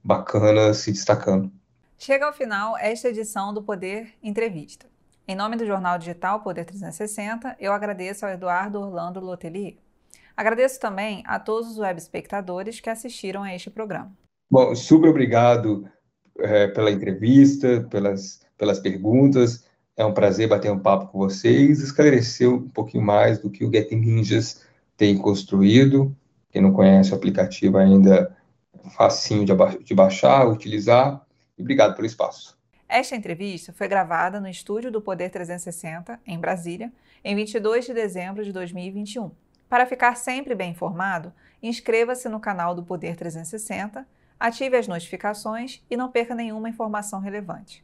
bacanas 0.03 0.77
se 0.77 0.91
destacando. 0.91 1.51
Chega 1.97 2.25
ao 2.25 2.33
final 2.33 2.77
esta 2.77 3.09
edição 3.09 3.53
do 3.53 3.61
Poder 3.61 4.13
Entrevista. 4.21 4.85
Em 5.27 5.35
nome 5.35 5.57
do 5.57 5.65
jornal 5.65 5.97
digital 5.97 6.41
Poder 6.41 6.63
360, 6.63 7.57
eu 7.59 7.73
agradeço 7.73 8.25
ao 8.25 8.31
Eduardo 8.31 8.79
Orlando 8.79 9.19
Lotelier. 9.19 9.75
Agradeço 10.37 10.79
também 10.79 11.23
a 11.25 11.39
todos 11.39 11.71
os 11.71 11.79
web 11.79 11.99
espectadores 11.99 12.79
que 12.79 12.89
assistiram 12.89 13.43
a 13.43 13.53
este 13.53 13.69
programa. 13.69 14.15
Bom, 14.49 14.73
super 14.75 15.09
obrigado 15.09 15.89
é, 16.39 16.67
pela 16.67 16.91
entrevista, 16.91 17.85
pelas, 17.89 18.39
pelas 18.57 18.79
perguntas. 18.79 19.65
É 19.97 20.05
um 20.05 20.13
prazer 20.13 20.47
bater 20.47 20.71
um 20.71 20.77
papo 20.77 21.07
com 21.07 21.17
vocês, 21.17 21.81
esclarecer 21.81 22.47
um 22.47 22.69
pouquinho 22.69 23.03
mais 23.03 23.39
do 23.39 23.49
que 23.49 23.65
o 23.65 23.71
Get 23.71 23.91
Ninjas 23.91 24.61
tem 24.95 25.17
construído. 25.17 26.15
Quem 26.51 26.61
não 26.61 26.71
conhece 26.71 27.11
o 27.11 27.15
aplicativo 27.15 27.77
ainda, 27.79 28.37
é 28.85 28.89
facinho 28.91 29.43
de, 29.43 29.53
de 29.83 29.95
baixar, 29.95 30.47
utilizar. 30.47 31.25
E 31.57 31.63
obrigado 31.63 31.95
pelo 31.95 32.05
espaço. 32.05 32.55
Esta 32.87 33.15
entrevista 33.15 33.73
foi 33.73 33.87
gravada 33.87 34.39
no 34.39 34.47
estúdio 34.47 34.91
do 34.91 35.01
Poder 35.01 35.31
360, 35.31 36.19
em 36.27 36.39
Brasília, 36.39 36.93
em 37.23 37.35
22 37.35 37.85
de 37.85 37.93
dezembro 37.93 38.45
de 38.45 38.53
2021. 38.53 39.31
Para 39.67 39.87
ficar 39.87 40.15
sempre 40.15 40.53
bem 40.53 40.71
informado, 40.71 41.33
inscreva-se 41.61 42.29
no 42.29 42.39
canal 42.39 42.75
do 42.75 42.83
Poder 42.83 43.15
360, 43.15 44.07
ative 44.39 44.77
as 44.77 44.87
notificações 44.87 45.83
e 45.89 45.97
não 45.97 46.11
perca 46.11 46.35
nenhuma 46.35 46.69
informação 46.69 47.19
relevante. 47.19 47.83